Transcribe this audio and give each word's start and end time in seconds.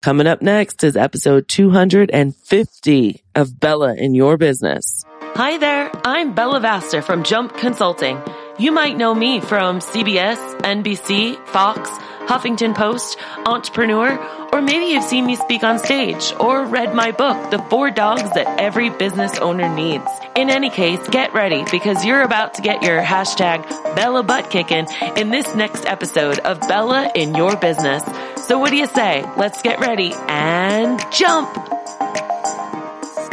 Coming 0.00 0.28
up 0.28 0.40
next 0.40 0.84
is 0.84 0.96
episode 0.96 1.48
250 1.48 3.24
of 3.34 3.58
Bella 3.58 3.96
in 3.96 4.14
Your 4.14 4.36
Business. 4.36 5.04
Hi 5.34 5.58
there, 5.58 5.90
I'm 6.04 6.34
Bella 6.36 6.60
Vasta 6.60 7.02
from 7.02 7.24
Jump 7.24 7.56
Consulting. 7.56 8.22
You 8.60 8.70
might 8.70 8.96
know 8.96 9.12
me 9.12 9.40
from 9.40 9.80
CBS, 9.80 10.36
NBC, 10.60 11.44
Fox, 11.48 11.90
Huffington 12.28 12.74
Post, 12.74 13.18
Entrepreneur, 13.46 14.18
or 14.52 14.60
maybe 14.60 14.92
you've 14.92 15.02
seen 15.02 15.24
me 15.24 15.34
speak 15.34 15.64
on 15.64 15.78
stage 15.78 16.34
or 16.38 16.66
read 16.66 16.94
my 16.94 17.10
book, 17.10 17.50
The 17.50 17.58
Four 17.58 17.90
Dogs 17.90 18.30
That 18.34 18.60
Every 18.60 18.90
Business 18.90 19.38
Owner 19.38 19.74
Needs. 19.74 20.04
In 20.36 20.50
any 20.50 20.68
case, 20.68 21.00
get 21.08 21.32
ready 21.32 21.64
because 21.70 22.04
you're 22.04 22.22
about 22.22 22.54
to 22.54 22.62
get 22.62 22.82
your 22.82 23.00
hashtag 23.02 23.66
Bella 23.96 24.22
butt 24.22 24.50
kicking 24.50 24.86
in 25.16 25.30
this 25.30 25.54
next 25.54 25.86
episode 25.86 26.38
of 26.40 26.60
Bella 26.60 27.10
in 27.14 27.34
Your 27.34 27.56
Business. 27.56 28.02
So 28.46 28.58
what 28.58 28.70
do 28.70 28.76
you 28.76 28.86
say? 28.86 29.24
Let's 29.36 29.62
get 29.62 29.80
ready 29.80 30.12
and 30.28 31.02
jump! 31.10 31.48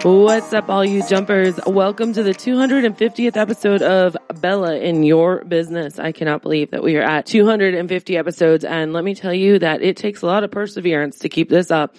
What's 0.05 0.53
up, 0.53 0.69
all 0.69 0.85
you 0.85 1.01
jumpers? 1.07 1.59
Welcome 1.65 2.13
to 2.13 2.21
the 2.21 2.29
250th 2.29 3.35
episode 3.35 3.81
of 3.81 4.15
Bella 4.39 4.75
in 4.75 5.01
Your 5.01 5.43
Business. 5.43 5.97
I 5.97 6.11
cannot 6.11 6.43
believe 6.43 6.69
that 6.69 6.83
we 6.83 6.95
are 6.97 7.01
at 7.01 7.25
250 7.25 8.15
episodes. 8.15 8.63
And 8.63 8.93
let 8.93 9.03
me 9.03 9.15
tell 9.15 9.33
you 9.33 9.57
that 9.57 9.81
it 9.81 9.97
takes 9.97 10.21
a 10.21 10.27
lot 10.27 10.43
of 10.43 10.51
perseverance 10.51 11.17
to 11.19 11.29
keep 11.29 11.49
this 11.49 11.71
up. 11.71 11.95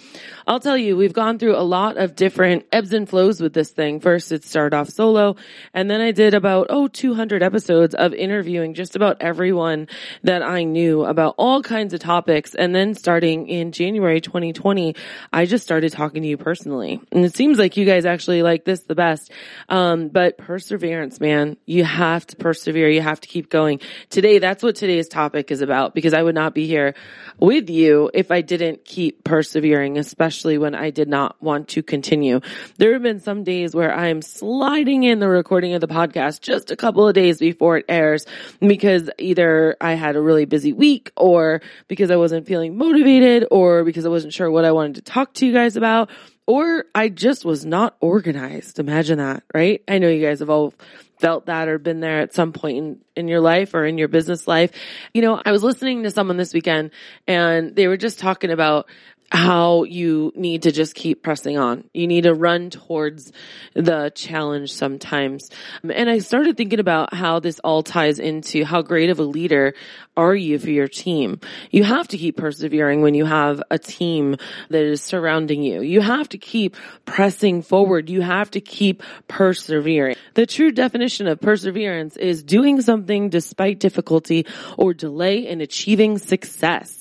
I'll 0.47 0.61
tell 0.61 0.77
you, 0.77 0.95
we've 0.95 1.11
gone 1.11 1.37
through 1.37 1.57
a 1.57 1.67
lot 1.67 1.97
of 1.97 2.15
different 2.15 2.65
ebbs 2.71 2.93
and 2.93 3.09
flows 3.09 3.41
with 3.41 3.51
this 3.51 3.71
thing. 3.71 3.99
First, 3.99 4.31
it 4.31 4.45
started 4.45 4.73
off 4.73 4.87
solo. 4.87 5.35
And 5.73 5.91
then 5.91 5.99
I 5.99 6.11
did 6.11 6.33
about, 6.33 6.67
oh, 6.69 6.87
200 6.87 7.43
episodes 7.43 7.93
of 7.93 8.13
interviewing 8.13 8.73
just 8.73 8.95
about 8.95 9.17
everyone 9.19 9.89
that 10.23 10.43
I 10.43 10.63
knew 10.63 11.03
about 11.03 11.35
all 11.37 11.61
kinds 11.61 11.93
of 11.93 11.99
topics. 11.99 12.55
And 12.55 12.73
then 12.73 12.95
starting 12.95 13.49
in 13.49 13.73
January 13.73 14.21
2020, 14.21 14.95
I 15.33 15.45
just 15.45 15.65
started 15.65 15.91
talking 15.91 16.21
to 16.21 16.27
you 16.29 16.37
personally. 16.37 17.01
And 17.11 17.25
it 17.25 17.35
seems 17.35 17.59
like 17.59 17.75
you 17.75 17.83
guys 17.83 17.96
actually 18.05 18.43
like 18.43 18.65
this 18.65 18.83
the 18.83 18.95
best. 18.95 19.31
Um, 19.69 20.09
but 20.09 20.37
perseverance, 20.37 21.19
man, 21.19 21.57
you 21.65 21.83
have 21.83 22.25
to 22.27 22.35
persevere. 22.35 22.89
You 22.89 23.01
have 23.01 23.21
to 23.21 23.27
keep 23.27 23.49
going. 23.49 23.79
Today, 24.09 24.39
that's 24.39 24.63
what 24.63 24.75
today's 24.75 25.07
topic 25.07 25.51
is 25.51 25.61
about 25.61 25.93
because 25.93 26.13
I 26.13 26.21
would 26.21 26.35
not 26.35 26.53
be 26.53 26.67
here 26.67 26.95
with 27.39 27.69
you 27.69 28.09
if 28.13 28.31
I 28.31 28.41
didn't 28.41 28.85
keep 28.85 29.23
persevering, 29.23 29.97
especially 29.97 30.57
when 30.57 30.75
I 30.75 30.89
did 30.89 31.07
not 31.07 31.41
want 31.41 31.69
to 31.69 31.83
continue. 31.83 32.41
There 32.77 32.93
have 32.93 33.03
been 33.03 33.19
some 33.19 33.43
days 33.43 33.75
where 33.75 33.93
I'm 33.93 34.21
sliding 34.21 35.03
in 35.03 35.19
the 35.19 35.29
recording 35.29 35.73
of 35.73 35.81
the 35.81 35.87
podcast 35.87 36.41
just 36.41 36.71
a 36.71 36.75
couple 36.75 37.07
of 37.07 37.13
days 37.13 37.39
before 37.39 37.77
it 37.77 37.85
airs 37.89 38.25
because 38.59 39.09
either 39.17 39.75
I 39.79 39.93
had 39.93 40.15
a 40.15 40.21
really 40.21 40.45
busy 40.45 40.73
week 40.73 41.11
or 41.15 41.61
because 41.87 42.11
I 42.11 42.15
wasn't 42.15 42.47
feeling 42.47 42.77
motivated 42.77 43.45
or 43.51 43.83
because 43.83 44.05
I 44.05 44.09
wasn't 44.09 44.33
sure 44.33 44.49
what 44.49 44.65
I 44.65 44.71
wanted 44.71 44.95
to 44.95 45.01
talk 45.01 45.33
to 45.35 45.45
you 45.45 45.53
guys 45.53 45.77
about 45.77 46.09
or 46.47 46.85
I 46.95 47.09
just 47.09 47.45
was 47.45 47.65
not 47.65 47.95
organized. 47.99 48.79
Imagine 48.79 49.19
that, 49.19 49.43
right? 49.53 49.83
I 49.87 49.99
know 49.99 50.07
you 50.07 50.25
guys 50.25 50.39
have 50.39 50.49
all 50.49 50.73
felt 51.19 51.47
that 51.47 51.67
or 51.67 51.77
been 51.77 51.99
there 51.99 52.21
at 52.21 52.33
some 52.33 52.53
point 52.53 52.77
in, 52.77 52.99
in 53.15 53.27
your 53.27 53.41
life 53.41 53.73
or 53.73 53.85
in 53.85 53.97
your 53.97 54.07
business 54.07 54.47
life. 54.47 54.71
You 55.13 55.21
know, 55.21 55.41
I 55.43 55.51
was 55.51 55.63
listening 55.63 56.03
to 56.03 56.11
someone 56.11 56.37
this 56.37 56.53
weekend 56.53 56.91
and 57.27 57.75
they 57.75 57.87
were 57.87 57.97
just 57.97 58.19
talking 58.19 58.51
about 58.51 58.87
how 59.31 59.83
you 59.83 60.31
need 60.35 60.63
to 60.63 60.71
just 60.71 60.95
keep 60.95 61.21
pressing 61.21 61.57
on. 61.57 61.83
You 61.93 62.07
need 62.07 62.23
to 62.23 62.33
run 62.33 62.69
towards 62.69 63.31
the 63.73 64.11
challenge 64.15 64.73
sometimes. 64.73 65.49
And 65.83 66.09
I 66.09 66.19
started 66.19 66.55
thinking 66.55 66.79
about 66.79 67.13
how 67.13 67.39
this 67.39 67.59
all 67.59 67.83
ties 67.83 68.19
into 68.19 68.63
how 68.63 68.81
great 68.81 69.09
of 69.09 69.19
a 69.19 69.23
leader 69.23 69.73
are 70.15 70.35
you 70.35 70.57
for 70.57 70.69
your 70.69 70.87
team? 70.87 71.39
You 71.69 71.83
have 71.83 72.07
to 72.09 72.17
keep 72.17 72.37
persevering 72.37 73.01
when 73.01 73.13
you 73.13 73.25
have 73.25 73.61
a 73.69 73.77
team 73.77 74.37
that 74.69 74.83
is 74.83 75.01
surrounding 75.01 75.61
you. 75.61 75.81
You 75.81 76.01
have 76.01 76.29
to 76.29 76.37
keep 76.37 76.75
pressing 77.05 77.61
forward. 77.61 78.09
You 78.09 78.21
have 78.21 78.49
to 78.51 78.61
keep 78.61 79.03
persevering. 79.27 80.15
The 80.33 80.47
true 80.47 80.71
definition 80.71 81.27
of 81.27 81.39
perseverance 81.39 82.17
is 82.17 82.43
doing 82.43 82.81
something 82.81 83.29
despite 83.29 83.79
difficulty 83.79 84.47
or 84.77 84.93
delay 84.93 85.47
in 85.47 85.61
achieving 85.61 86.17
success. 86.17 86.96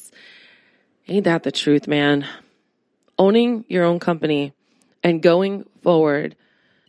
Ain't 1.08 1.24
that 1.24 1.44
the 1.44 1.52
truth, 1.52 1.86
man? 1.86 2.26
Owning 3.18 3.64
your 3.68 3.84
own 3.84 4.00
company 4.00 4.52
and 5.04 5.22
going 5.22 5.64
forward, 5.82 6.34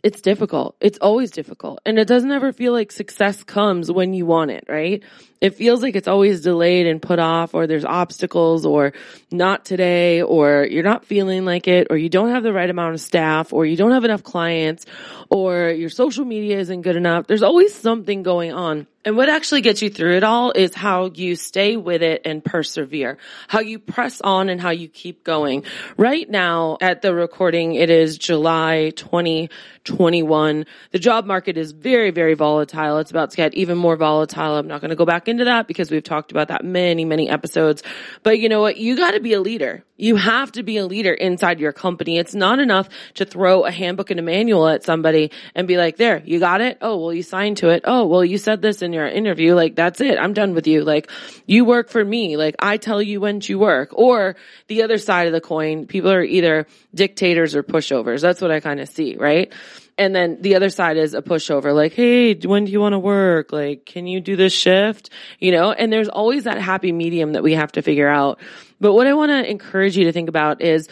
it's 0.02 0.20
difficult. 0.20 0.76
It's 0.80 0.98
always 0.98 1.30
difficult. 1.30 1.80
And 1.86 1.98
it 1.98 2.08
doesn't 2.08 2.32
ever 2.32 2.52
feel 2.52 2.72
like 2.72 2.90
success 2.90 3.44
comes 3.44 3.90
when 3.92 4.14
you 4.14 4.26
want 4.26 4.50
it, 4.50 4.64
right? 4.68 5.04
it 5.40 5.54
feels 5.54 5.82
like 5.82 5.94
it's 5.94 6.08
always 6.08 6.40
delayed 6.40 6.86
and 6.86 7.00
put 7.00 7.18
off 7.18 7.54
or 7.54 7.66
there's 7.66 7.84
obstacles 7.84 8.66
or 8.66 8.92
not 9.30 9.64
today 9.64 10.22
or 10.22 10.66
you're 10.68 10.82
not 10.82 11.04
feeling 11.04 11.44
like 11.44 11.68
it 11.68 11.88
or 11.90 11.96
you 11.96 12.08
don't 12.08 12.30
have 12.30 12.42
the 12.42 12.52
right 12.52 12.68
amount 12.68 12.94
of 12.94 13.00
staff 13.00 13.52
or 13.52 13.64
you 13.64 13.76
don't 13.76 13.92
have 13.92 14.04
enough 14.04 14.22
clients 14.22 14.86
or 15.30 15.70
your 15.70 15.90
social 15.90 16.24
media 16.24 16.58
isn't 16.58 16.82
good 16.82 16.96
enough. 16.96 17.26
There's 17.26 17.42
always 17.42 17.74
something 17.74 18.22
going 18.22 18.52
on. 18.52 18.86
And 19.04 19.16
what 19.16 19.28
actually 19.28 19.60
gets 19.60 19.80
you 19.80 19.90
through 19.90 20.16
it 20.16 20.24
all 20.24 20.50
is 20.50 20.74
how 20.74 21.10
you 21.14 21.36
stay 21.36 21.76
with 21.76 22.02
it 22.02 22.22
and 22.24 22.44
persevere, 22.44 23.16
how 23.46 23.60
you 23.60 23.78
press 23.78 24.20
on 24.20 24.48
and 24.48 24.60
how 24.60 24.70
you 24.70 24.88
keep 24.88 25.22
going. 25.22 25.62
Right 25.96 26.28
now 26.28 26.78
at 26.80 27.00
the 27.00 27.14
recording, 27.14 27.74
it 27.74 27.90
is 27.90 28.18
July 28.18 28.90
2021. 28.96 30.66
The 30.90 30.98
job 30.98 31.26
market 31.26 31.56
is 31.56 31.70
very, 31.70 32.10
very 32.10 32.34
volatile. 32.34 32.98
It's 32.98 33.12
about 33.12 33.30
to 33.30 33.36
get 33.36 33.54
even 33.54 33.78
more 33.78 33.96
volatile. 33.96 34.56
I'm 34.56 34.66
not 34.66 34.80
going 34.80 34.90
to 34.90 34.96
go 34.96 35.06
back 35.06 35.28
into 35.28 35.44
that 35.44 35.68
because 35.68 35.92
we've 35.92 36.02
talked 36.02 36.32
about 36.32 36.48
that 36.48 36.64
many, 36.64 37.04
many 37.04 37.28
episodes. 37.28 37.84
But 38.24 38.40
you 38.40 38.48
know 38.48 38.60
what? 38.60 38.78
You 38.78 38.96
got 38.96 39.12
to 39.12 39.20
be 39.20 39.32
a 39.32 39.40
leader. 39.40 39.84
You 39.98 40.16
have 40.16 40.52
to 40.52 40.62
be 40.62 40.78
a 40.78 40.86
leader 40.86 41.12
inside 41.12 41.60
your 41.60 41.72
company. 41.72 42.18
It's 42.18 42.34
not 42.34 42.60
enough 42.60 42.88
to 43.14 43.24
throw 43.24 43.64
a 43.64 43.70
handbook 43.70 44.10
and 44.10 44.20
a 44.20 44.22
manual 44.22 44.68
at 44.68 44.84
somebody 44.84 45.32
and 45.54 45.68
be 45.68 45.76
like, 45.76 45.96
there, 45.96 46.22
you 46.24 46.38
got 46.38 46.60
it. 46.60 46.78
Oh, 46.80 46.96
well, 46.96 47.12
you 47.12 47.22
signed 47.22 47.58
to 47.58 47.68
it. 47.68 47.82
Oh, 47.84 48.06
well, 48.06 48.24
you 48.24 48.38
said 48.38 48.62
this 48.62 48.80
in 48.80 48.92
your 48.92 49.06
interview. 49.06 49.54
Like, 49.54 49.74
that's 49.74 50.00
it. 50.00 50.16
I'm 50.16 50.32
done 50.32 50.54
with 50.54 50.66
you. 50.66 50.84
Like, 50.84 51.10
you 51.46 51.64
work 51.64 51.90
for 51.90 52.04
me. 52.04 52.36
Like, 52.36 52.54
I 52.60 52.76
tell 52.76 53.02
you 53.02 53.20
when 53.20 53.40
to 53.40 53.58
work. 53.58 53.90
Or 53.92 54.36
the 54.68 54.84
other 54.84 54.98
side 54.98 55.26
of 55.26 55.32
the 55.32 55.40
coin, 55.40 55.86
people 55.86 56.12
are 56.12 56.22
either 56.22 56.66
dictators 56.94 57.54
or 57.54 57.62
pushovers. 57.62 58.22
That's 58.22 58.40
what 58.40 58.52
I 58.52 58.60
kind 58.60 58.80
of 58.80 58.88
see, 58.88 59.16
right? 59.16 59.52
And 59.98 60.14
then 60.14 60.40
the 60.40 60.54
other 60.54 60.70
side 60.70 60.96
is 60.96 61.12
a 61.12 61.20
pushover, 61.20 61.74
like, 61.74 61.92
hey, 61.92 62.34
when 62.34 62.64
do 62.64 62.70
you 62.70 62.80
want 62.80 62.92
to 62.92 63.00
work? 63.00 63.52
Like, 63.52 63.84
can 63.84 64.06
you 64.06 64.20
do 64.20 64.36
this 64.36 64.52
shift? 64.52 65.10
You 65.40 65.50
know, 65.50 65.72
and 65.72 65.92
there's 65.92 66.08
always 66.08 66.44
that 66.44 66.60
happy 66.60 66.92
medium 66.92 67.32
that 67.32 67.42
we 67.42 67.54
have 67.54 67.72
to 67.72 67.82
figure 67.82 68.08
out. 68.08 68.38
But 68.80 68.92
what 68.92 69.08
I 69.08 69.14
want 69.14 69.30
to 69.30 69.50
encourage 69.50 69.96
you 69.96 70.04
to 70.04 70.12
think 70.12 70.28
about 70.28 70.62
is 70.62 70.88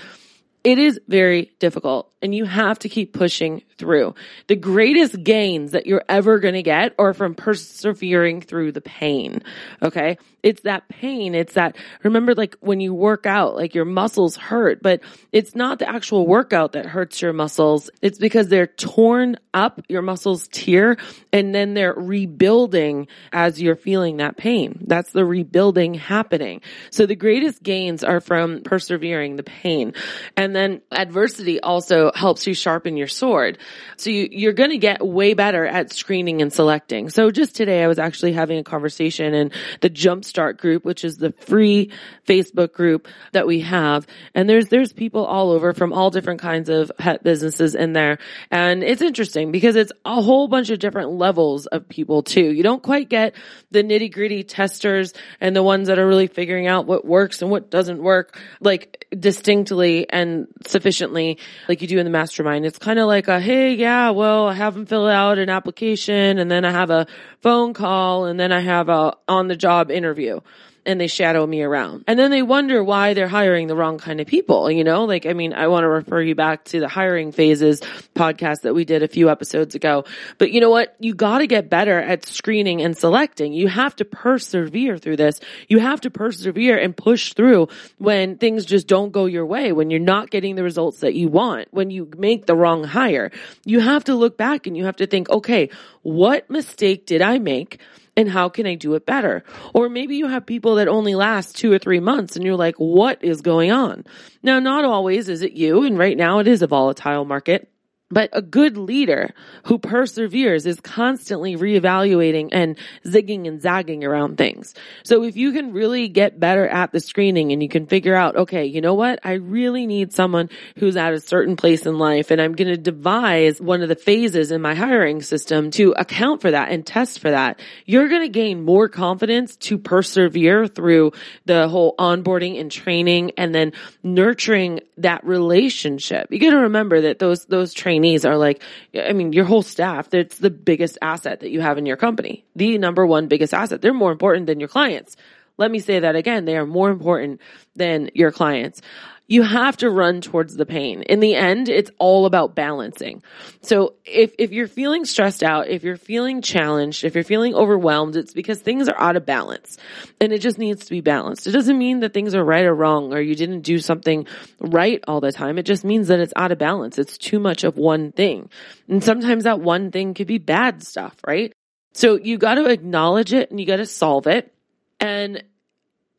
it 0.66 0.80
is 0.80 0.98
very 1.06 1.52
difficult 1.60 2.10
and 2.26 2.34
you 2.34 2.44
have 2.44 2.80
to 2.80 2.88
keep 2.88 3.12
pushing 3.12 3.62
through. 3.78 4.12
The 4.48 4.56
greatest 4.56 5.22
gains 5.22 5.70
that 5.72 5.86
you're 5.86 6.02
ever 6.08 6.40
going 6.40 6.54
to 6.54 6.62
get 6.62 6.92
are 6.98 7.14
from 7.14 7.36
persevering 7.36 8.40
through 8.40 8.72
the 8.72 8.80
pain. 8.80 9.42
Okay. 9.80 10.18
It's 10.42 10.62
that 10.62 10.88
pain. 10.88 11.34
It's 11.34 11.54
that, 11.54 11.76
remember 12.02 12.34
like 12.34 12.56
when 12.60 12.80
you 12.80 12.94
work 12.94 13.26
out, 13.26 13.54
like 13.54 13.74
your 13.74 13.84
muscles 13.84 14.36
hurt, 14.36 14.82
but 14.82 15.02
it's 15.30 15.54
not 15.54 15.78
the 15.78 15.88
actual 15.88 16.26
workout 16.26 16.72
that 16.72 16.86
hurts 16.86 17.20
your 17.20 17.32
muscles. 17.32 17.90
It's 18.00 18.18
because 18.18 18.48
they're 18.48 18.66
torn 18.66 19.36
up, 19.52 19.80
your 19.88 20.02
muscles 20.02 20.48
tear, 20.48 20.96
and 21.32 21.54
then 21.54 21.74
they're 21.74 21.94
rebuilding 21.94 23.08
as 23.32 23.60
you're 23.60 23.76
feeling 23.76 24.16
that 24.16 24.36
pain. 24.36 24.84
That's 24.86 25.12
the 25.12 25.24
rebuilding 25.24 25.94
happening. 25.94 26.62
So 26.90 27.06
the 27.06 27.16
greatest 27.16 27.62
gains 27.62 28.02
are 28.02 28.20
from 28.20 28.62
persevering 28.62 29.36
the 29.36 29.42
pain. 29.42 29.94
And 30.36 30.55
then 30.56 30.80
adversity 30.90 31.60
also 31.60 32.10
helps 32.14 32.46
you 32.46 32.54
sharpen 32.54 32.96
your 32.96 33.08
sword. 33.08 33.58
So 33.96 34.10
you, 34.10 34.28
you're 34.30 34.52
going 34.52 34.70
to 34.70 34.78
get 34.78 35.06
way 35.06 35.34
better 35.34 35.66
at 35.66 35.92
screening 35.92 36.42
and 36.42 36.52
selecting. 36.52 37.10
So 37.10 37.30
just 37.30 37.54
today 37.54 37.82
I 37.82 37.86
was 37.86 37.98
actually 37.98 38.32
having 38.32 38.58
a 38.58 38.64
conversation 38.64 39.34
in 39.34 39.52
the 39.80 39.90
Jumpstart 39.90 40.58
group, 40.58 40.84
which 40.84 41.04
is 41.04 41.16
the 41.16 41.32
free 41.32 41.90
Facebook 42.26 42.72
group 42.72 43.08
that 43.32 43.46
we 43.46 43.60
have. 43.60 44.06
And 44.34 44.48
there's, 44.48 44.68
there's 44.68 44.92
people 44.92 45.24
all 45.24 45.50
over 45.50 45.72
from 45.72 45.92
all 45.92 46.10
different 46.10 46.40
kinds 46.40 46.68
of 46.68 46.90
pet 46.98 47.22
businesses 47.22 47.74
in 47.74 47.92
there. 47.92 48.18
And 48.50 48.82
it's 48.82 49.02
interesting 49.02 49.52
because 49.52 49.76
it's 49.76 49.92
a 50.04 50.20
whole 50.20 50.48
bunch 50.48 50.70
of 50.70 50.78
different 50.78 51.10
levels 51.12 51.66
of 51.66 51.88
people 51.88 52.22
too. 52.22 52.52
You 52.52 52.62
don't 52.62 52.82
quite 52.82 53.08
get 53.08 53.34
the 53.70 53.82
nitty 53.82 54.12
gritty 54.12 54.44
testers 54.44 55.12
and 55.40 55.54
the 55.54 55.62
ones 55.62 55.88
that 55.88 55.98
are 55.98 56.06
really 56.06 56.26
figuring 56.26 56.66
out 56.66 56.86
what 56.86 57.04
works 57.04 57.42
and 57.42 57.50
what 57.50 57.70
doesn't 57.70 58.02
work 58.02 58.38
like 58.60 59.06
distinctly 59.18 60.08
and 60.10 60.35
sufficiently 60.66 61.38
like 61.68 61.82
you 61.82 61.88
do 61.88 61.98
in 61.98 62.04
the 62.04 62.10
mastermind. 62.10 62.66
It's 62.66 62.78
kind 62.78 62.98
of 62.98 63.06
like 63.06 63.28
a, 63.28 63.40
hey, 63.40 63.74
yeah, 63.74 64.10
well, 64.10 64.48
I 64.48 64.54
have 64.54 64.74
them 64.74 64.86
fill 64.86 65.06
out 65.06 65.38
an 65.38 65.48
application 65.48 66.38
and 66.38 66.50
then 66.50 66.64
I 66.64 66.70
have 66.70 66.90
a 66.90 67.06
phone 67.40 67.72
call 67.72 68.26
and 68.26 68.38
then 68.38 68.52
I 68.52 68.60
have 68.60 68.88
a 68.88 69.16
on 69.28 69.48
the 69.48 69.56
job 69.56 69.90
interview. 69.90 70.40
And 70.86 71.00
they 71.00 71.08
shadow 71.08 71.46
me 71.46 71.62
around. 71.62 72.04
And 72.06 72.18
then 72.18 72.30
they 72.30 72.42
wonder 72.42 72.82
why 72.82 73.14
they're 73.14 73.28
hiring 73.28 73.66
the 73.66 73.76
wrong 73.76 73.98
kind 73.98 74.20
of 74.20 74.26
people, 74.26 74.70
you 74.70 74.84
know? 74.84 75.04
Like, 75.04 75.26
I 75.26 75.32
mean, 75.32 75.52
I 75.52 75.66
want 75.66 75.84
to 75.84 75.88
refer 75.88 76.22
you 76.22 76.34
back 76.34 76.64
to 76.66 76.80
the 76.80 76.88
hiring 76.88 77.32
phases 77.32 77.80
podcast 78.14 78.62
that 78.62 78.74
we 78.74 78.84
did 78.84 79.02
a 79.02 79.08
few 79.08 79.28
episodes 79.28 79.74
ago. 79.74 80.04
But 80.38 80.52
you 80.52 80.60
know 80.60 80.70
what? 80.70 80.96
You 81.00 81.14
got 81.14 81.38
to 81.38 81.46
get 81.46 81.68
better 81.68 81.98
at 81.98 82.24
screening 82.24 82.82
and 82.82 82.96
selecting. 82.96 83.52
You 83.52 83.68
have 83.68 83.96
to 83.96 84.04
persevere 84.04 84.96
through 84.98 85.16
this. 85.16 85.40
You 85.68 85.80
have 85.80 86.00
to 86.02 86.10
persevere 86.10 86.78
and 86.78 86.96
push 86.96 87.34
through 87.34 87.68
when 87.98 88.38
things 88.38 88.64
just 88.64 88.86
don't 88.86 89.10
go 89.10 89.26
your 89.26 89.46
way, 89.46 89.72
when 89.72 89.90
you're 89.90 90.00
not 90.00 90.30
getting 90.30 90.54
the 90.54 90.62
results 90.62 91.00
that 91.00 91.14
you 91.14 91.28
want, 91.28 91.68
when 91.72 91.90
you 91.90 92.08
make 92.16 92.46
the 92.46 92.54
wrong 92.54 92.84
hire. 92.84 93.30
You 93.64 93.80
have 93.80 94.04
to 94.04 94.14
look 94.14 94.38
back 94.38 94.66
and 94.66 94.76
you 94.76 94.84
have 94.84 94.96
to 94.96 95.06
think, 95.06 95.28
okay, 95.30 95.70
what 96.02 96.48
mistake 96.48 97.06
did 97.06 97.20
I 97.22 97.38
make? 97.38 97.80
And 98.16 98.28
how 98.28 98.48
can 98.48 98.66
I 98.66 98.74
do 98.74 98.94
it 98.94 99.06
better? 99.06 99.44
Or 99.74 99.88
maybe 99.88 100.16
you 100.16 100.26
have 100.26 100.46
people 100.46 100.76
that 100.76 100.88
only 100.88 101.14
last 101.14 101.56
two 101.56 101.72
or 101.72 101.78
three 101.78 102.00
months 102.00 102.36
and 102.36 102.44
you're 102.44 102.56
like, 102.56 102.76
what 102.76 103.22
is 103.22 103.42
going 103.42 103.70
on? 103.70 104.04
Now, 104.42 104.58
not 104.58 104.84
always 104.84 105.28
is 105.28 105.42
it 105.42 105.52
you. 105.52 105.82
And 105.84 105.98
right 105.98 106.16
now 106.16 106.38
it 106.38 106.48
is 106.48 106.62
a 106.62 106.66
volatile 106.66 107.24
market. 107.24 107.70
But 108.08 108.30
a 108.32 108.40
good 108.40 108.76
leader 108.76 109.34
who 109.64 109.78
perseveres 109.78 110.64
is 110.64 110.78
constantly 110.78 111.56
reevaluating 111.56 112.50
and 112.52 112.78
zigging 113.04 113.48
and 113.48 113.60
zagging 113.60 114.04
around 114.04 114.38
things. 114.38 114.74
So 115.02 115.24
if 115.24 115.36
you 115.36 115.50
can 115.50 115.72
really 115.72 116.06
get 116.06 116.38
better 116.38 116.68
at 116.68 116.92
the 116.92 117.00
screening 117.00 117.50
and 117.50 117.60
you 117.60 117.68
can 117.68 117.86
figure 117.86 118.14
out, 118.14 118.36
okay, 118.36 118.66
you 118.66 118.80
know 118.80 118.94
what? 118.94 119.18
I 119.24 119.32
really 119.32 119.88
need 119.88 120.12
someone 120.12 120.50
who's 120.76 120.96
at 120.96 121.14
a 121.14 121.20
certain 121.20 121.56
place 121.56 121.84
in 121.84 121.98
life 121.98 122.30
and 122.30 122.40
I'm 122.40 122.52
going 122.52 122.68
to 122.68 122.76
devise 122.76 123.60
one 123.60 123.82
of 123.82 123.88
the 123.88 123.96
phases 123.96 124.52
in 124.52 124.62
my 124.62 124.76
hiring 124.76 125.20
system 125.20 125.72
to 125.72 125.92
account 125.96 126.42
for 126.42 126.52
that 126.52 126.70
and 126.70 126.86
test 126.86 127.18
for 127.18 127.32
that. 127.32 127.58
You're 127.86 128.08
going 128.08 128.22
to 128.22 128.28
gain 128.28 128.64
more 128.64 128.88
confidence 128.88 129.56
to 129.56 129.78
persevere 129.78 130.68
through 130.68 131.10
the 131.44 131.66
whole 131.66 131.96
onboarding 131.98 132.60
and 132.60 132.70
training 132.70 133.32
and 133.36 133.52
then 133.52 133.72
nurturing 134.04 134.78
that 134.98 135.24
relationship. 135.24 136.28
You 136.30 136.38
got 136.38 136.50
to 136.50 136.58
remember 136.58 137.00
that 137.00 137.18
those, 137.18 137.46
those 137.46 137.74
trainings 137.74 137.95
trainees 137.96 138.24
are 138.24 138.36
like, 138.36 138.62
I 138.94 139.12
mean, 139.12 139.32
your 139.32 139.44
whole 139.44 139.62
staff, 139.62 140.10
that's 140.10 140.38
the 140.38 140.50
biggest 140.50 140.98
asset 141.00 141.40
that 141.40 141.50
you 141.50 141.60
have 141.60 141.78
in 141.78 141.86
your 141.86 141.96
company. 141.96 142.44
The 142.54 142.78
number 142.78 143.06
one 143.06 143.28
biggest 143.28 143.54
asset. 143.54 143.80
They're 143.80 143.94
more 143.94 144.12
important 144.12 144.46
than 144.46 144.60
your 144.60 144.68
clients. 144.68 145.16
Let 145.58 145.70
me 145.70 145.78
say 145.78 146.00
that 146.00 146.16
again. 146.16 146.44
They 146.44 146.56
are 146.56 146.66
more 146.66 146.90
important 146.90 147.40
than 147.74 148.10
your 148.14 148.30
clients 148.30 148.82
you 149.28 149.42
have 149.42 149.76
to 149.78 149.90
run 149.90 150.20
towards 150.20 150.56
the 150.56 150.66
pain. 150.66 151.02
In 151.02 151.20
the 151.20 151.34
end, 151.34 151.68
it's 151.68 151.90
all 151.98 152.26
about 152.26 152.54
balancing. 152.54 153.22
So 153.60 153.94
if, 154.04 154.32
if 154.38 154.52
you're 154.52 154.68
feeling 154.68 155.04
stressed 155.04 155.42
out, 155.42 155.68
if 155.68 155.82
you're 155.82 155.96
feeling 155.96 156.42
challenged, 156.42 157.04
if 157.04 157.14
you're 157.14 157.24
feeling 157.24 157.54
overwhelmed, 157.54 158.16
it's 158.16 158.32
because 158.32 158.60
things 158.60 158.88
are 158.88 158.98
out 158.98 159.16
of 159.16 159.26
balance 159.26 159.78
and 160.20 160.32
it 160.32 160.40
just 160.40 160.58
needs 160.58 160.84
to 160.84 160.90
be 160.90 161.00
balanced. 161.00 161.46
It 161.46 161.52
doesn't 161.52 161.78
mean 161.78 162.00
that 162.00 162.14
things 162.14 162.34
are 162.34 162.44
right 162.44 162.64
or 162.64 162.74
wrong 162.74 163.12
or 163.12 163.20
you 163.20 163.34
didn't 163.34 163.62
do 163.62 163.78
something 163.78 164.26
right 164.60 165.02
all 165.08 165.20
the 165.20 165.32
time. 165.32 165.58
It 165.58 165.66
just 165.66 165.84
means 165.84 166.08
that 166.08 166.20
it's 166.20 166.34
out 166.36 166.52
of 166.52 166.58
balance. 166.58 166.98
It's 166.98 167.18
too 167.18 167.40
much 167.40 167.64
of 167.64 167.76
one 167.76 168.12
thing. 168.12 168.48
And 168.88 169.02
sometimes 169.02 169.44
that 169.44 169.60
one 169.60 169.90
thing 169.90 170.14
could 170.14 170.28
be 170.28 170.38
bad 170.38 170.84
stuff, 170.84 171.16
right? 171.26 171.52
So 171.94 172.16
you 172.16 172.38
got 172.38 172.54
to 172.54 172.66
acknowledge 172.66 173.32
it 173.32 173.50
and 173.50 173.58
you 173.58 173.66
got 173.66 173.76
to 173.76 173.86
solve 173.86 174.28
it. 174.28 174.52
And 175.00 175.44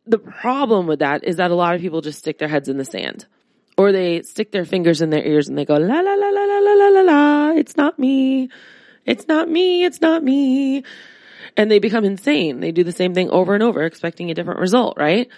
the 0.06 0.20
problem 0.20 0.88
with 0.88 1.00
that 1.00 1.24
is 1.24 1.38
that 1.38 1.52
a 1.52 1.56
lot 1.56 1.76
of 1.76 1.82
people 1.82 2.02
just 2.02 2.20
stick 2.20 2.38
their 2.38 2.48
heads 2.48 2.70
in 2.70 2.78
the 2.78 2.86
sand 2.86 3.26
or 3.78 3.92
they 3.92 4.24
stick 4.24 4.52
their 4.52 4.66
fingers 4.66 5.02
in 5.02 5.10
their 5.10 5.24
ears 5.24 5.48
and 5.48 5.58
they 5.58 5.66
go, 5.66 5.76
la, 5.76 6.00
la, 6.00 6.14
la, 6.14 6.30
la, 6.30 6.44
la, 6.44 6.60
la, 6.60 6.74
la, 6.74 6.88
la, 6.88 7.02
la. 7.02 7.52
It's 7.52 7.78
not 7.78 8.00
me. 8.00 8.50
It's 9.06 9.28
not 9.28 9.50
me. 9.50 9.86
It's 9.86 10.02
not 10.02 10.24
me. 10.24 10.84
And 11.56 11.72
they 11.72 11.80
become 11.80 12.04
insane. 12.04 12.60
They 12.60 12.72
do 12.72 12.84
the 12.84 12.92
same 12.92 13.14
thing 13.14 13.30
over 13.30 13.54
and 13.54 13.64
over, 13.64 13.84
expecting 13.84 14.32
a 14.32 14.34
different 14.34 14.60
result, 14.60 14.98
right? 14.98 15.30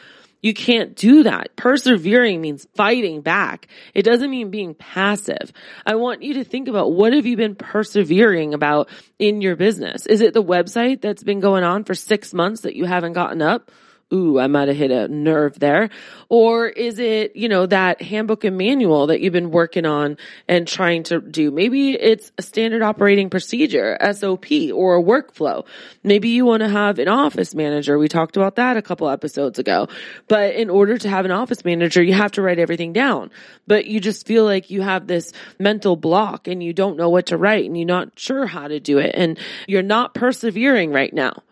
You 0.42 0.54
can't 0.54 0.96
do 0.96 1.24
that. 1.24 1.56
Persevering 1.56 2.40
means 2.40 2.68
fighting 2.76 3.22
back. 3.22 3.68
It 3.94 4.04
doesn't 4.04 4.30
mean 4.30 4.52
being 4.52 4.74
passive. 4.74 5.52
I 5.86 5.96
want 5.96 6.24
you 6.24 6.36
to 6.36 6.44
think 6.44 6.68
about 6.68 6.94
what 6.94 7.14
have 7.14 7.26
you 7.26 7.36
been 7.36 7.56
persevering 7.56 8.54
about 8.54 8.90
in 9.18 9.42
your 9.42 9.56
business? 9.56 10.06
Is 10.06 10.22
it 10.22 10.34
the 10.34 10.44
website 10.44 11.02
that's 11.02 11.24
been 11.24 11.42
going 11.42 11.64
on 11.64 11.84
for 11.84 11.94
six 11.94 12.34
months 12.34 12.62
that 12.62 12.76
you 12.76 12.86
haven't 12.86 13.14
gotten 13.14 13.42
up? 13.42 13.72
Ooh, 14.12 14.40
I 14.40 14.48
might 14.48 14.68
have 14.68 14.78
hit 14.78 14.92
a 14.92 15.08
nerve 15.08 15.60
there? 15.60 15.90
Or 16.30 16.68
is 16.68 17.00
it, 17.00 17.36
you 17.36 17.50
know, 17.50 17.66
that 17.66 18.02
handbook 18.02 18.44
and 18.44 18.58
manual 18.58 19.08
that 19.08 19.22
you've 19.22 19.34
been 19.34 19.52
working 19.52 19.86
on 19.86 20.18
and 20.48 20.68
trying 20.68 21.04
to 21.04 21.22
do? 21.22 21.52
Maybe 21.52 21.94
it's 21.94 22.32
a 22.38 22.42
standard 22.42 22.82
operating 22.82 23.30
procedure, 23.30 23.98
SOP, 24.14 24.52
or 24.74 24.98
a 24.98 25.04
workflow. 25.04 25.66
Maybe 26.04 26.30
you 26.30 26.46
want 26.46 26.62
to 26.62 26.70
have 26.70 27.00
an 27.00 27.08
office 27.08 27.54
manager. 27.54 27.98
We 27.98 28.08
talked 28.08 28.38
about 28.38 28.56
that 28.56 28.78
a 28.78 28.82
couple 28.82 29.10
episodes 29.10 29.60
ago. 29.60 29.88
But 30.28 30.56
in 30.56 30.70
order 30.70 30.98
to 30.98 31.10
have 31.10 31.26
an 31.26 31.32
office 31.32 31.64
manager, 31.64 32.02
you 32.02 32.14
have 32.14 32.32
to 32.34 32.42
write 32.42 32.60
everything 32.60 32.94
down. 32.94 33.32
But 33.68 33.86
you 33.86 34.00
just 34.00 34.26
feel 34.26 34.46
like 34.46 34.70
you 34.70 34.82
have 34.82 35.08
this 35.08 35.34
mental 35.60 35.96
block 35.96 36.48
and 36.48 36.64
you 36.64 36.74
don't 36.74 36.98
know 36.98 37.10
what 37.10 37.28
to 37.28 37.38
write 37.38 37.66
and 37.66 37.78
you're 37.78 37.86
not 37.86 38.18
sure 38.18 38.48
how 38.48 38.68
to 38.68 38.80
do 38.80 38.98
it 38.98 39.12
and 39.14 39.38
you're 39.68 39.84
not 39.84 40.14
persevering 40.14 40.92
right 40.92 41.14
now. 41.14 41.44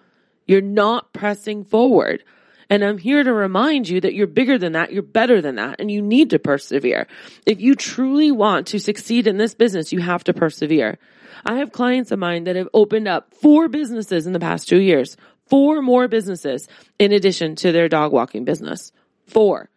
You're 0.47 0.61
not 0.61 1.13
pressing 1.13 1.65
forward. 1.65 2.23
And 2.69 2.83
I'm 2.83 2.97
here 2.97 3.23
to 3.23 3.33
remind 3.33 3.87
you 3.87 4.01
that 4.01 4.13
you're 4.13 4.27
bigger 4.27 4.57
than 4.57 4.73
that. 4.73 4.91
You're 4.91 5.03
better 5.03 5.41
than 5.41 5.55
that 5.55 5.79
and 5.79 5.89
you 5.89 6.01
need 6.01 6.31
to 6.31 6.39
persevere. 6.39 7.07
If 7.45 7.61
you 7.61 7.75
truly 7.75 8.31
want 8.31 8.67
to 8.67 8.79
succeed 8.79 9.27
in 9.27 9.37
this 9.37 9.55
business, 9.55 9.93
you 9.93 9.99
have 9.99 10.23
to 10.25 10.33
persevere. 10.33 10.97
I 11.45 11.55
have 11.55 11.71
clients 11.71 12.11
of 12.11 12.19
mine 12.19 12.45
that 12.45 12.55
have 12.55 12.69
opened 12.73 13.07
up 13.07 13.33
four 13.33 13.69
businesses 13.69 14.27
in 14.27 14.33
the 14.33 14.39
past 14.39 14.67
two 14.67 14.81
years, 14.81 15.15
four 15.45 15.81
more 15.81 16.07
businesses 16.07 16.67
in 16.99 17.13
addition 17.13 17.55
to 17.57 17.71
their 17.71 17.87
dog 17.87 18.11
walking 18.11 18.43
business. 18.43 18.91
Four. 19.27 19.69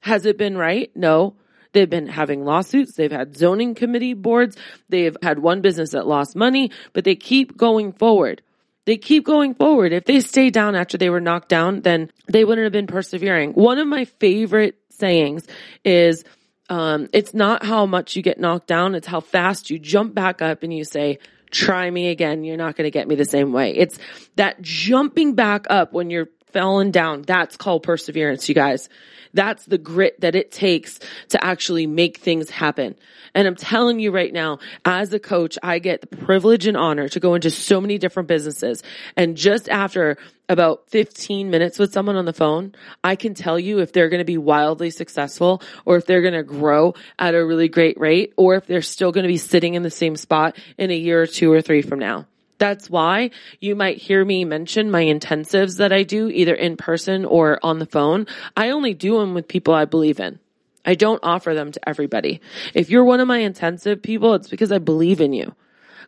Has 0.00 0.26
it 0.26 0.38
been 0.38 0.56
right? 0.56 0.90
No. 0.96 1.36
They've 1.72 1.88
been 1.88 2.06
having 2.06 2.44
lawsuits. 2.44 2.94
They've 2.94 3.12
had 3.12 3.36
zoning 3.36 3.74
committee 3.74 4.14
boards. 4.14 4.56
They've 4.88 5.16
had 5.22 5.38
one 5.38 5.60
business 5.60 5.90
that 5.90 6.06
lost 6.06 6.34
money, 6.34 6.70
but 6.92 7.04
they 7.04 7.14
keep 7.14 7.56
going 7.56 7.92
forward. 7.92 8.42
They 8.88 8.96
keep 8.96 9.26
going 9.26 9.52
forward. 9.52 9.92
If 9.92 10.06
they 10.06 10.20
stayed 10.20 10.54
down 10.54 10.74
after 10.74 10.96
they 10.96 11.10
were 11.10 11.20
knocked 11.20 11.50
down, 11.50 11.82
then 11.82 12.10
they 12.26 12.42
wouldn't 12.42 12.64
have 12.64 12.72
been 12.72 12.86
persevering. 12.86 13.52
One 13.52 13.76
of 13.76 13.86
my 13.86 14.06
favorite 14.06 14.76
sayings 14.88 15.46
is, 15.84 16.24
um, 16.70 17.10
it's 17.12 17.34
not 17.34 17.62
how 17.62 17.84
much 17.84 18.16
you 18.16 18.22
get 18.22 18.40
knocked 18.40 18.66
down, 18.66 18.94
it's 18.94 19.06
how 19.06 19.20
fast 19.20 19.68
you 19.68 19.78
jump 19.78 20.14
back 20.14 20.40
up 20.40 20.62
and 20.62 20.72
you 20.72 20.84
say, 20.84 21.18
try 21.50 21.90
me 21.90 22.08
again. 22.08 22.44
You're 22.44 22.56
not 22.56 22.76
going 22.76 22.86
to 22.86 22.90
get 22.90 23.06
me 23.06 23.14
the 23.14 23.26
same 23.26 23.52
way. 23.52 23.76
It's 23.76 23.98
that 24.36 24.62
jumping 24.62 25.34
back 25.34 25.66
up 25.68 25.92
when 25.92 26.08
you're 26.08 26.30
falling 26.52 26.90
down. 26.90 27.22
That's 27.22 27.56
called 27.56 27.82
perseverance, 27.82 28.48
you 28.48 28.54
guys. 28.54 28.88
That's 29.34 29.64
the 29.66 29.78
grit 29.78 30.20
that 30.20 30.34
it 30.34 30.50
takes 30.50 30.98
to 31.28 31.44
actually 31.44 31.86
make 31.86 32.18
things 32.18 32.50
happen. 32.50 32.96
And 33.34 33.46
I'm 33.46 33.56
telling 33.56 34.00
you 34.00 34.10
right 34.10 34.32
now, 34.32 34.58
as 34.84 35.12
a 35.12 35.18
coach, 35.18 35.58
I 35.62 35.78
get 35.78 36.00
the 36.00 36.06
privilege 36.06 36.66
and 36.66 36.76
honor 36.76 37.08
to 37.10 37.20
go 37.20 37.34
into 37.34 37.50
so 37.50 37.80
many 37.80 37.98
different 37.98 38.28
businesses. 38.28 38.82
And 39.16 39.36
just 39.36 39.68
after 39.68 40.16
about 40.48 40.88
15 40.88 41.50
minutes 41.50 41.78
with 41.78 41.92
someone 41.92 42.16
on 42.16 42.24
the 42.24 42.32
phone, 42.32 42.74
I 43.04 43.16
can 43.16 43.34
tell 43.34 43.58
you 43.58 43.80
if 43.80 43.92
they're 43.92 44.08
going 44.08 44.20
to 44.20 44.24
be 44.24 44.38
wildly 44.38 44.90
successful 44.90 45.62
or 45.84 45.96
if 45.96 46.06
they're 46.06 46.22
going 46.22 46.34
to 46.34 46.42
grow 46.42 46.94
at 47.18 47.34
a 47.34 47.44
really 47.44 47.68
great 47.68 48.00
rate 48.00 48.32
or 48.36 48.54
if 48.54 48.66
they're 48.66 48.82
still 48.82 49.12
going 49.12 49.24
to 49.24 49.28
be 49.28 49.36
sitting 49.36 49.74
in 49.74 49.82
the 49.82 49.90
same 49.90 50.16
spot 50.16 50.56
in 50.78 50.90
a 50.90 50.96
year 50.96 51.20
or 51.20 51.26
two 51.26 51.52
or 51.52 51.60
three 51.60 51.82
from 51.82 51.98
now. 51.98 52.26
That's 52.58 52.90
why 52.90 53.30
you 53.60 53.74
might 53.76 53.98
hear 53.98 54.24
me 54.24 54.44
mention 54.44 54.90
my 54.90 55.04
intensives 55.04 55.78
that 55.78 55.92
I 55.92 56.02
do 56.02 56.28
either 56.28 56.54
in 56.54 56.76
person 56.76 57.24
or 57.24 57.58
on 57.62 57.78
the 57.78 57.86
phone. 57.86 58.26
I 58.56 58.70
only 58.70 58.94
do 58.94 59.18
them 59.18 59.34
with 59.34 59.48
people 59.48 59.74
I 59.74 59.84
believe 59.84 60.20
in. 60.20 60.40
I 60.84 60.94
don't 60.94 61.20
offer 61.22 61.54
them 61.54 61.72
to 61.72 61.88
everybody. 61.88 62.40
If 62.74 62.90
you're 62.90 63.04
one 63.04 63.20
of 63.20 63.28
my 63.28 63.38
intensive 63.38 64.02
people, 64.02 64.34
it's 64.34 64.48
because 64.48 64.72
I 64.72 64.78
believe 64.78 65.20
in 65.20 65.32
you. 65.32 65.54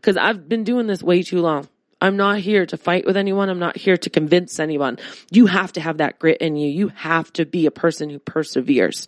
Cause 0.02 0.16
I've 0.16 0.48
been 0.48 0.64
doing 0.64 0.86
this 0.86 1.02
way 1.02 1.22
too 1.22 1.40
long. 1.40 1.68
I'm 2.00 2.16
not 2.16 2.38
here 2.38 2.64
to 2.66 2.76
fight 2.76 3.04
with 3.04 3.16
anyone. 3.16 3.50
I'm 3.50 3.58
not 3.58 3.76
here 3.76 3.96
to 3.98 4.10
convince 4.10 4.58
anyone. 4.58 4.98
You 5.30 5.46
have 5.46 5.72
to 5.74 5.80
have 5.80 5.98
that 5.98 6.18
grit 6.18 6.38
in 6.38 6.56
you. 6.56 6.68
You 6.68 6.88
have 6.88 7.32
to 7.34 7.44
be 7.44 7.66
a 7.66 7.70
person 7.70 8.08
who 8.08 8.18
perseveres. 8.18 9.06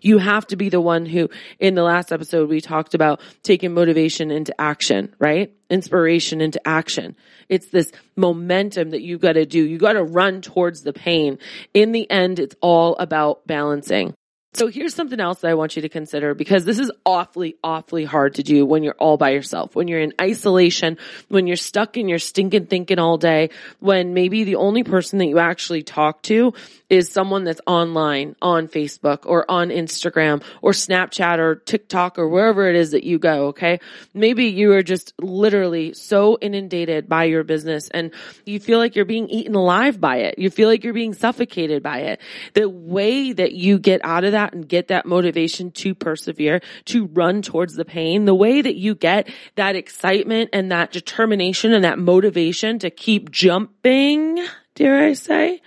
You 0.00 0.18
have 0.18 0.46
to 0.48 0.56
be 0.56 0.68
the 0.68 0.80
one 0.80 1.06
who, 1.06 1.30
in 1.60 1.74
the 1.74 1.82
last 1.82 2.12
episode, 2.12 2.48
we 2.48 2.60
talked 2.60 2.94
about 2.94 3.20
taking 3.42 3.72
motivation 3.74 4.30
into 4.30 4.58
action, 4.60 5.14
right? 5.18 5.52
Inspiration 5.70 6.40
into 6.40 6.66
action. 6.66 7.16
It's 7.48 7.68
this 7.68 7.92
momentum 8.16 8.90
that 8.90 9.02
you've 9.02 9.20
got 9.20 9.34
to 9.34 9.46
do. 9.46 9.64
You 9.64 9.78
got 9.78 9.92
to 9.92 10.02
run 10.02 10.42
towards 10.42 10.82
the 10.82 10.92
pain. 10.92 11.38
In 11.74 11.92
the 11.92 12.10
end, 12.10 12.38
it's 12.40 12.56
all 12.60 12.96
about 12.96 13.46
balancing. 13.46 14.14
So 14.54 14.68
here's 14.68 14.94
something 14.94 15.18
else 15.18 15.40
that 15.40 15.50
I 15.50 15.54
want 15.54 15.76
you 15.76 15.82
to 15.82 15.88
consider 15.88 16.34
because 16.34 16.66
this 16.66 16.78
is 16.78 16.92
awfully, 17.06 17.56
awfully 17.64 18.04
hard 18.04 18.34
to 18.34 18.42
do 18.42 18.66
when 18.66 18.82
you're 18.82 18.96
all 18.98 19.16
by 19.16 19.30
yourself, 19.30 19.74
when 19.74 19.88
you're 19.88 20.00
in 20.00 20.12
isolation, 20.20 20.98
when 21.28 21.46
you're 21.46 21.56
stuck 21.56 21.96
in 21.96 22.06
your 22.06 22.18
stinking 22.18 22.66
thinking 22.66 22.98
all 22.98 23.16
day, 23.16 23.48
when 23.80 24.12
maybe 24.12 24.44
the 24.44 24.56
only 24.56 24.84
person 24.84 25.18
that 25.20 25.26
you 25.26 25.38
actually 25.38 25.82
talk 25.82 26.20
to 26.24 26.52
is 26.92 27.10
someone 27.10 27.42
that's 27.44 27.60
online 27.66 28.36
on 28.42 28.68
Facebook 28.68 29.20
or 29.24 29.50
on 29.50 29.70
Instagram 29.70 30.42
or 30.60 30.72
Snapchat 30.72 31.38
or 31.38 31.54
TikTok 31.54 32.18
or 32.18 32.28
wherever 32.28 32.68
it 32.68 32.76
is 32.76 32.90
that 32.90 33.02
you 33.02 33.18
go. 33.18 33.46
Okay. 33.46 33.80
Maybe 34.12 34.48
you 34.48 34.72
are 34.72 34.82
just 34.82 35.14
literally 35.18 35.94
so 35.94 36.36
inundated 36.42 37.08
by 37.08 37.24
your 37.24 37.44
business 37.44 37.88
and 37.88 38.12
you 38.44 38.60
feel 38.60 38.78
like 38.78 38.94
you're 38.94 39.06
being 39.06 39.30
eaten 39.30 39.54
alive 39.54 40.02
by 40.02 40.16
it. 40.18 40.38
You 40.38 40.50
feel 40.50 40.68
like 40.68 40.84
you're 40.84 40.92
being 40.92 41.14
suffocated 41.14 41.82
by 41.82 42.00
it. 42.00 42.20
The 42.52 42.68
way 42.68 43.32
that 43.32 43.52
you 43.52 43.78
get 43.78 44.04
out 44.04 44.24
of 44.24 44.32
that 44.32 44.52
and 44.52 44.68
get 44.68 44.88
that 44.88 45.06
motivation 45.06 45.70
to 45.70 45.94
persevere, 45.94 46.60
to 46.84 47.06
run 47.06 47.40
towards 47.40 47.74
the 47.74 47.86
pain, 47.86 48.26
the 48.26 48.34
way 48.34 48.60
that 48.60 48.76
you 48.76 48.94
get 48.94 49.30
that 49.54 49.76
excitement 49.76 50.50
and 50.52 50.70
that 50.70 50.92
determination 50.92 51.72
and 51.72 51.84
that 51.84 51.98
motivation 51.98 52.78
to 52.80 52.90
keep 52.90 53.30
jumping, 53.30 54.44
dare 54.74 55.06
I 55.06 55.14
say, 55.14 55.62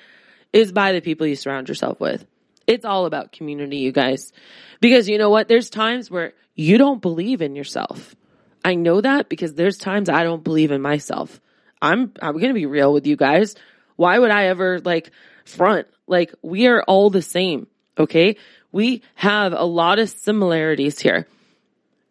is 0.55 0.71
by 0.71 0.93
the 0.93 1.01
people 1.01 1.27
you 1.27 1.35
surround 1.35 1.67
yourself 1.67 1.99
with. 1.99 2.25
It's 2.65 2.85
all 2.85 3.05
about 3.05 3.33
community, 3.33 3.77
you 3.77 3.91
guys. 3.91 4.31
Because 4.79 5.09
you 5.09 5.17
know 5.17 5.29
what? 5.29 5.49
There's 5.49 5.69
times 5.69 6.09
where 6.09 6.33
you 6.55 6.77
don't 6.77 7.01
believe 7.01 7.41
in 7.41 7.55
yourself. 7.55 8.15
I 8.63 8.75
know 8.75 9.01
that 9.01 9.27
because 9.27 9.53
there's 9.53 9.77
times 9.77 10.07
I 10.07 10.23
don't 10.23 10.45
believe 10.45 10.71
in 10.71 10.81
myself. 10.81 11.41
I'm, 11.81 12.13
I'm 12.21 12.33
going 12.33 12.47
to 12.47 12.53
be 12.53 12.65
real 12.65 12.93
with 12.93 13.05
you 13.05 13.17
guys. 13.17 13.55
Why 13.97 14.17
would 14.17 14.31
I 14.31 14.45
ever 14.45 14.79
like 14.79 15.11
front? 15.43 15.87
Like 16.07 16.33
we 16.41 16.67
are 16.67 16.81
all 16.83 17.09
the 17.09 17.21
same. 17.21 17.67
Okay. 17.97 18.37
We 18.71 19.03
have 19.15 19.51
a 19.51 19.65
lot 19.65 19.99
of 19.99 20.09
similarities 20.09 20.99
here. 20.99 21.27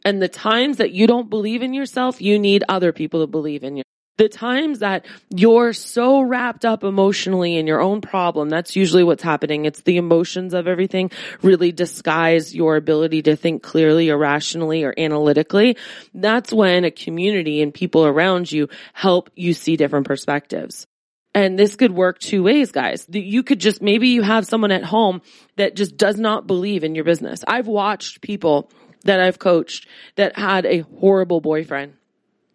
And 0.05 0.21
the 0.21 0.29
times 0.29 0.77
that 0.77 0.93
you 0.93 1.07
don't 1.07 1.31
believe 1.31 1.63
in 1.63 1.73
yourself, 1.73 2.21
you 2.21 2.39
need 2.39 2.63
other 2.69 2.93
people 2.93 3.23
to 3.23 3.27
believe 3.27 3.65
in 3.65 3.79
you. 3.79 3.85
The 4.16 4.28
times 4.28 4.78
that 4.78 5.06
you're 5.28 5.73
so 5.73 6.21
wrapped 6.21 6.64
up 6.64 6.85
emotionally 6.85 7.56
in 7.56 7.66
your 7.66 7.80
own 7.80 8.00
problem, 8.00 8.49
that's 8.49 8.76
usually 8.76 9.02
what's 9.02 9.25
happening. 9.25 9.64
It's 9.64 9.83
the 9.83 9.97
emotions 9.97 10.54
of 10.54 10.68
everything 10.68 11.11
really 11.42 11.73
disguise 11.73 12.54
your 12.54 12.76
ability 12.76 13.23
to 13.23 13.35
think 13.35 13.64
clearly 13.64 14.11
or 14.11 14.18
rationally 14.18 14.85
or 14.85 14.94
analytically. 14.97 15.76
That's 16.14 16.52
when 16.52 16.85
a 16.85 16.92
community 16.92 17.61
and 17.61 17.75
people 17.75 18.06
around 18.06 18.52
you 18.52 18.68
help 18.92 19.30
you 19.35 19.52
see 19.52 19.76
different 19.76 20.06
perspectives. 20.06 20.87
And 21.35 21.59
this 21.59 21.75
could 21.75 21.90
work 21.90 22.21
two 22.21 22.44
ways, 22.44 22.71
guys. 22.71 23.06
You 23.11 23.42
could 23.42 23.59
just, 23.59 23.83
maybe 23.83 24.09
you 24.09 24.23
have 24.23 24.47
someone 24.47 24.71
at 24.71 24.85
home 24.85 25.23
that 25.56 25.75
just 25.75 25.97
does 25.97 26.21
not 26.21 26.47
believe 26.47 26.85
in 26.85 26.94
your 26.94 27.02
business. 27.02 27.42
I've 27.49 27.66
watched 27.66 28.21
people 28.21 28.71
that 29.02 29.18
I've 29.18 29.40
coached 29.40 29.88
that 30.14 30.38
had 30.38 30.64
a 30.66 30.80
horrible 31.00 31.40
boyfriend 31.40 31.94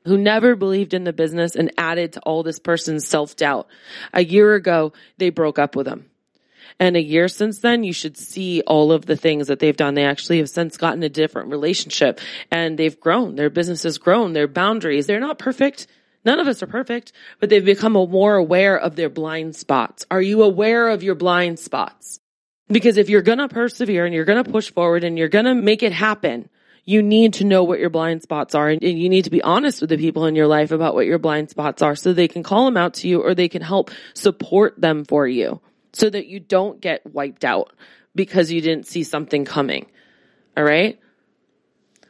who 0.10 0.18
never 0.18 0.56
believed 0.56 0.94
in 0.94 1.04
the 1.04 1.14
business 1.14 1.56
and 1.56 1.72
added 1.78 2.14
to 2.14 2.20
all 2.22 2.44
this 2.44 2.60
person's 2.60 3.08
self 3.08 3.36
doubt. 3.36 3.68
A 4.12 4.24
year 4.24 4.56
ago, 4.56 4.94
they 5.18 5.30
broke 5.30 5.60
up 5.60 5.76
with 5.76 5.88
him. 5.88 6.10
And 6.80 6.96
a 6.96 7.02
year 7.02 7.28
since 7.28 7.60
then, 7.60 7.84
you 7.84 7.94
should 7.94 8.18
see 8.18 8.62
all 8.66 8.92
of 8.92 9.06
the 9.06 9.16
things 9.16 9.48
that 9.48 9.60
they've 9.60 9.76
done. 9.76 9.94
They 9.94 10.06
actually 10.06 10.38
have 10.40 10.50
since 10.50 10.78
gotten 10.78 11.04
a 11.04 11.10
different 11.10 11.50
relationship 11.50 12.20
and 12.52 12.78
they've 12.78 13.00
grown. 13.00 13.36
Their 13.36 13.50
business 13.50 13.84
has 13.84 13.98
grown, 13.98 14.34
their 14.34 14.48
boundaries. 14.48 15.06
They're 15.06 15.20
not 15.20 15.40
perfect. 15.40 15.88
None 16.26 16.40
of 16.40 16.48
us 16.48 16.64
are 16.64 16.68
perfect, 16.68 17.12
but 17.40 17.50
they've 17.50 17.64
become 17.64 17.94
more 17.94 18.36
aware 18.36 18.78
of 18.78 18.96
their 18.96 19.10
blind 19.10 19.56
spots. 19.56 20.06
Are 20.10 20.22
you 20.22 20.44
aware 20.44 20.90
of 20.90 21.04
your 21.04 21.16
blind 21.16 21.60
spots? 21.60 22.20
Because 22.68 22.98
if 22.98 23.10
you're 23.10 23.22
going 23.22 23.40
to 23.40 23.48
persevere 23.48 24.06
and 24.06 24.14
you're 24.14 24.26
going 24.26 24.44
to 24.44 24.52
push 24.52 24.72
forward 24.72 25.04
and 25.04 25.18
you're 25.18 25.28
going 25.28 25.46
to 25.46 25.56
make 25.56 25.82
it 25.82 25.94
happen, 25.94 26.50
you 26.86 27.04
need 27.04 27.34
to 27.36 27.44
know 27.44 27.64
what 27.64 27.80
your 27.80 27.90
blind 27.90 28.24
spots 28.24 28.56
are 28.56 28.70
and 28.70 28.82
you 28.82 29.10
need 29.10 29.26
to 29.26 29.30
be 29.30 29.42
honest 29.42 29.82
with 29.82 29.90
the 29.90 29.98
people 29.98 30.26
in 30.26 30.36
your 30.36 30.48
life 30.48 30.72
about 30.72 30.96
what 30.96 31.06
your 31.06 31.20
blind 31.20 31.50
spots 31.50 31.82
are 31.82 31.96
so 31.96 32.14
they 32.14 32.28
can 32.28 32.44
call 32.44 32.66
them 32.66 32.78
out 32.78 32.96
to 32.96 33.08
you 33.08 33.22
or 33.22 33.36
they 33.36 33.50
can 33.50 33.62
help 33.62 33.92
support 34.14 34.80
them 34.80 35.06
for 35.06 35.28
you 35.28 35.62
so 35.94 36.10
that 36.10 36.28
you 36.28 36.40
don't 36.40 36.82
get 36.82 37.06
wiped 37.06 37.46
out 37.46 37.74
because 38.16 38.52
you 38.52 38.62
didn't 38.62 38.88
see 38.88 39.04
something 39.04 39.46
coming. 39.46 39.86
All 40.58 40.64
right. 40.64 41.00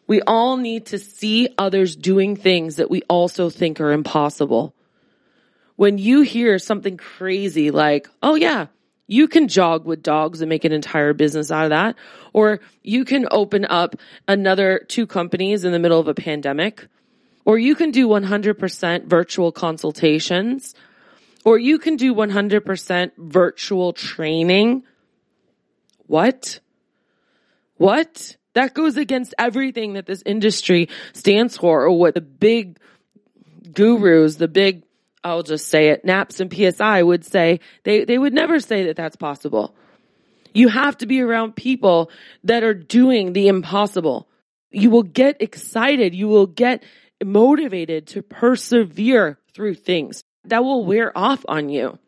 We 0.08 0.22
all 0.22 0.58
need 0.58 0.88
to 0.88 0.98
see 0.98 1.50
others 1.58 1.96
doing 1.96 2.36
things 2.36 2.78
that 2.78 2.90
we 2.90 3.04
also 3.08 3.50
think 3.50 3.80
are 3.80 3.92
impossible. 3.92 4.74
When 5.76 5.98
you 5.98 6.22
hear 6.22 6.58
something 6.58 6.98
crazy 6.98 7.70
like, 7.70 8.10
oh 8.24 8.36
yeah, 8.36 8.68
you 9.10 9.28
can 9.28 9.48
jog 9.48 9.86
with 9.86 10.04
dogs 10.04 10.40
and 10.40 10.50
make 10.50 10.66
an 10.66 10.72
entire 10.72 11.14
business 11.14 11.52
out 11.52 11.64
of 11.64 11.70
that. 11.72 11.96
Or 12.32 12.60
you 12.84 13.06
can 13.06 13.28
open 13.32 13.66
up 13.66 13.96
another 14.28 14.86
two 14.88 15.08
companies 15.08 15.66
in 15.66 15.72
the 15.72 15.80
middle 15.80 16.00
of 16.00 16.08
a 16.08 16.14
pandemic. 16.14 16.88
Or 17.44 17.58
you 17.58 17.74
can 17.74 17.90
do 17.90 18.08
100% 18.08 19.06
virtual 19.06 19.52
consultations. 19.52 20.76
Or 21.44 21.58
you 21.58 21.80
can 21.80 21.96
do 21.96 22.14
100% 22.14 23.12
virtual 23.18 23.94
training. 23.94 24.84
What? 26.06 26.60
What? 27.78 28.38
That 28.54 28.76
goes 28.76 28.96
against 28.96 29.34
everything 29.40 29.94
that 29.94 30.06
this 30.06 30.22
industry 30.24 30.88
stands 31.14 31.58
for 31.58 31.82
or 31.84 31.98
what 31.98 32.14
the 32.14 32.22
big 32.22 32.78
gurus, 33.74 34.36
the 34.36 34.48
big 34.48 34.84
I'll 35.24 35.44
just 35.44 35.68
say 35.68 35.90
it, 35.90 36.06
NAPPS 36.06 36.40
and 36.40 36.54
PSI 36.54 37.04
would 37.04 37.26
say, 37.26 37.60
they, 37.84 38.06
they 38.06 38.18
would 38.18 38.34
never 38.34 38.60
say 38.60 38.84
that 38.86 38.96
that's 38.96 39.18
possible. 39.18 39.76
You 40.54 40.70
have 40.70 40.98
to 41.00 41.06
be 41.06 41.22
around 41.22 41.56
people 41.56 42.10
that 42.44 42.64
are 42.64 42.74
doing 42.74 43.34
the 43.34 43.48
impossible. 43.48 44.28
You 44.72 44.90
will 44.90 45.04
get 45.04 45.42
excited. 45.42 46.16
You 46.16 46.28
will 46.28 46.48
get 46.48 46.84
motivated 47.24 48.08
to 48.08 48.22
persevere 48.22 49.40
through 49.54 49.76
things 49.76 50.24
that 50.46 50.64
will 50.64 50.86
wear 50.86 51.16
off 51.18 51.44
on 51.48 51.70
you. 51.70 52.00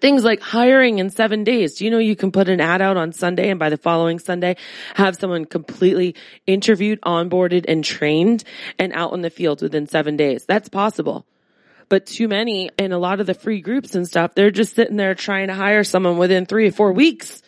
Things 0.00 0.22
like 0.22 0.40
hiring 0.40 0.98
in 0.98 1.10
seven 1.10 1.44
days. 1.44 1.76
Do 1.76 1.84
you 1.84 1.90
know 1.90 1.98
you 1.98 2.14
can 2.14 2.30
put 2.30 2.48
an 2.48 2.60
ad 2.60 2.82
out 2.82 2.96
on 2.96 3.12
Sunday 3.12 3.50
and 3.50 3.58
by 3.58 3.70
the 3.70 3.78
following 3.78 4.18
Sunday 4.18 4.56
have 4.94 5.16
someone 5.16 5.44
completely 5.44 6.14
interviewed, 6.46 7.00
onboarded 7.00 7.64
and 7.66 7.82
trained 7.82 8.44
and 8.78 8.92
out 8.92 9.12
in 9.14 9.22
the 9.22 9.30
field 9.30 9.62
within 9.62 9.86
seven 9.86 10.16
days? 10.16 10.44
That's 10.44 10.68
possible. 10.68 11.26
But 11.88 12.06
too 12.06 12.28
many 12.28 12.70
in 12.78 12.92
a 12.92 12.98
lot 12.98 13.20
of 13.20 13.26
the 13.26 13.34
free 13.34 13.60
groups 13.60 13.94
and 13.94 14.06
stuff, 14.06 14.34
they're 14.34 14.50
just 14.50 14.74
sitting 14.74 14.96
there 14.96 15.14
trying 15.14 15.48
to 15.48 15.54
hire 15.54 15.84
someone 15.84 16.18
within 16.18 16.44
three 16.44 16.68
or 16.68 16.72
four 16.72 16.92
weeks 16.92 17.42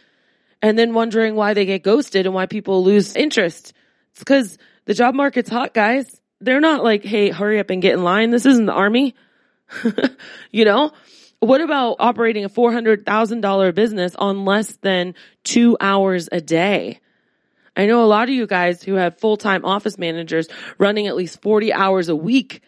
and 0.62 0.78
then 0.78 0.94
wondering 0.94 1.34
why 1.34 1.54
they 1.54 1.66
get 1.66 1.82
ghosted 1.82 2.26
and 2.26 2.34
why 2.34 2.46
people 2.46 2.84
lose 2.84 3.16
interest. 3.16 3.72
It's 4.12 4.20
because 4.20 4.58
the 4.86 4.94
job 4.94 5.14
market's 5.14 5.50
hot, 5.50 5.74
guys. 5.74 6.20
They're 6.40 6.60
not 6.60 6.82
like, 6.82 7.04
hey, 7.04 7.30
hurry 7.30 7.58
up 7.58 7.70
and 7.70 7.82
get 7.82 7.94
in 7.94 8.04
line. 8.04 8.30
This 8.30 8.46
isn't 8.46 8.66
the 8.66 8.72
army. 8.72 9.14
you 10.50 10.64
know? 10.64 10.92
What 11.40 11.62
about 11.62 11.96
operating 12.00 12.44
a 12.44 12.50
$400,000 12.50 13.74
business 13.74 14.14
on 14.14 14.44
less 14.44 14.76
than 14.82 15.14
two 15.42 15.74
hours 15.80 16.28
a 16.30 16.42
day? 16.42 17.00
I 17.74 17.86
know 17.86 18.04
a 18.04 18.06
lot 18.06 18.28
of 18.28 18.34
you 18.34 18.46
guys 18.46 18.82
who 18.82 18.94
have 18.94 19.18
full-time 19.18 19.64
office 19.64 19.96
managers 19.96 20.48
running 20.76 21.06
at 21.06 21.16
least 21.16 21.40
40 21.40 21.72
hours 21.72 22.10
a 22.10 22.16
week 22.16 22.62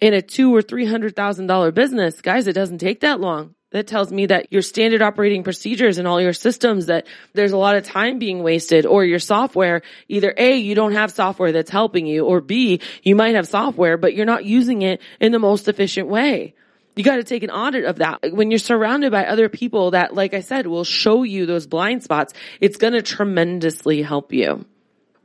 in 0.00 0.14
a 0.14 0.22
two 0.22 0.54
or 0.54 0.62
three 0.62 0.86
hundred 0.86 1.16
thousand 1.16 1.46
dollar 1.46 1.72
business, 1.72 2.20
guys, 2.20 2.46
it 2.46 2.52
doesn't 2.52 2.78
take 2.78 3.00
that 3.00 3.20
long. 3.20 3.54
That 3.72 3.88
tells 3.88 4.12
me 4.12 4.26
that 4.26 4.52
your 4.52 4.62
standard 4.62 5.02
operating 5.02 5.42
procedures 5.42 5.98
and 5.98 6.06
all 6.06 6.20
your 6.20 6.32
systems 6.32 6.86
that 6.86 7.06
there's 7.34 7.52
a 7.52 7.58
lot 7.58 7.76
of 7.76 7.84
time 7.84 8.18
being 8.18 8.42
wasted 8.42 8.86
or 8.86 9.04
your 9.04 9.18
software, 9.18 9.82
either 10.08 10.32
A, 10.36 10.56
you 10.56 10.74
don't 10.74 10.92
have 10.92 11.10
software 11.10 11.52
that's 11.52 11.70
helping 11.70 12.06
you 12.06 12.24
or 12.24 12.40
B, 12.40 12.80
you 13.02 13.16
might 13.16 13.34
have 13.34 13.48
software, 13.48 13.96
but 13.96 14.14
you're 14.14 14.24
not 14.24 14.44
using 14.44 14.82
it 14.82 15.00
in 15.20 15.32
the 15.32 15.40
most 15.40 15.66
efficient 15.66 16.08
way. 16.08 16.54
You 16.94 17.04
got 17.04 17.16
to 17.16 17.24
take 17.24 17.42
an 17.42 17.50
audit 17.50 17.84
of 17.84 17.96
that. 17.96 18.32
When 18.32 18.50
you're 18.50 18.58
surrounded 18.58 19.12
by 19.12 19.26
other 19.26 19.50
people 19.50 19.90
that, 19.90 20.14
like 20.14 20.32
I 20.32 20.40
said, 20.40 20.66
will 20.66 20.84
show 20.84 21.24
you 21.24 21.44
those 21.44 21.66
blind 21.66 22.02
spots, 22.02 22.32
it's 22.60 22.78
going 22.78 22.94
to 22.94 23.02
tremendously 23.02 24.00
help 24.00 24.32
you. 24.32 24.64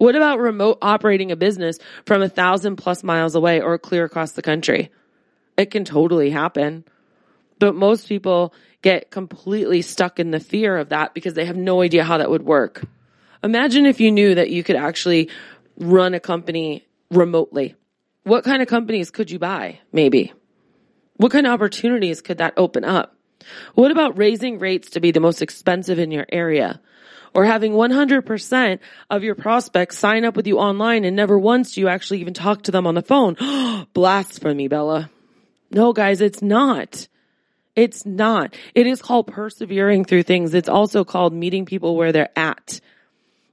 What 0.01 0.15
about 0.15 0.39
remote 0.39 0.79
operating 0.81 1.31
a 1.31 1.36
business 1.36 1.77
from 2.08 2.24
a 2.24 2.27
thousand 2.27 2.77
plus 2.77 3.03
miles 3.03 3.36
away 3.36 3.62
or 3.62 3.77
clear 3.77 4.03
across 4.03 4.31
the 4.31 4.41
country? 4.41 4.89
It 5.58 5.70
can 5.70 5.86
totally 5.86 6.31
happen. 6.31 6.86
But 7.60 7.75
most 7.75 8.10
people 8.10 8.51
get 8.81 9.12
completely 9.12 9.84
stuck 9.84 10.20
in 10.20 10.31
the 10.31 10.39
fear 10.39 10.75
of 10.75 10.89
that 10.89 11.13
because 11.13 11.36
they 11.36 11.46
have 11.46 11.55
no 11.55 11.84
idea 11.84 12.03
how 12.03 12.17
that 12.17 12.31
would 12.31 12.41
work. 12.41 12.84
Imagine 13.43 13.86
if 13.86 14.00
you 14.00 14.12
knew 14.12 14.34
that 14.34 14.50
you 14.50 14.63
could 14.63 14.75
actually 14.75 15.29
run 15.77 16.15
a 16.15 16.20
company 16.20 16.84
remotely. 17.12 17.75
What 18.24 18.43
kind 18.43 18.63
of 18.63 18.67
companies 18.67 19.12
could 19.12 19.29
you 19.29 19.38
buy? 19.38 19.81
Maybe. 19.93 20.34
What 21.17 21.31
kind 21.31 21.46
of 21.46 21.53
opportunities 21.53 22.22
could 22.22 22.39
that 22.39 22.55
open 22.58 22.84
up? 22.84 23.15
What 23.75 23.91
about 23.91 24.17
raising 24.17 24.58
rates 24.58 24.89
to 24.89 25.00
be 25.00 25.12
the 25.12 25.20
most 25.20 25.43
expensive 25.43 26.00
in 26.00 26.10
your 26.10 26.25
area? 26.31 26.81
Or 27.33 27.45
having 27.45 27.73
100% 27.73 28.79
of 29.09 29.23
your 29.23 29.35
prospects 29.35 29.97
sign 29.97 30.25
up 30.25 30.35
with 30.35 30.47
you 30.47 30.59
online 30.59 31.05
and 31.05 31.15
never 31.15 31.38
once 31.38 31.73
do 31.73 31.81
you 31.81 31.88
actually 31.88 32.19
even 32.19 32.33
talk 32.33 32.63
to 32.63 32.71
them 32.71 32.85
on 32.85 32.95
the 32.95 33.01
phone. 33.01 33.35
Blasphemy, 33.93 34.67
Bella. 34.67 35.09
No, 35.71 35.93
guys, 35.93 36.19
it's 36.21 36.41
not. 36.41 37.07
It's 37.75 38.05
not. 38.05 38.55
It 38.75 38.85
is 38.85 39.01
called 39.01 39.27
persevering 39.27 40.05
through 40.05 40.23
things. 40.23 40.53
It's 40.53 40.67
also 40.67 41.05
called 41.05 41.33
meeting 41.33 41.65
people 41.65 41.95
where 41.95 42.11
they're 42.11 42.38
at. 42.38 42.81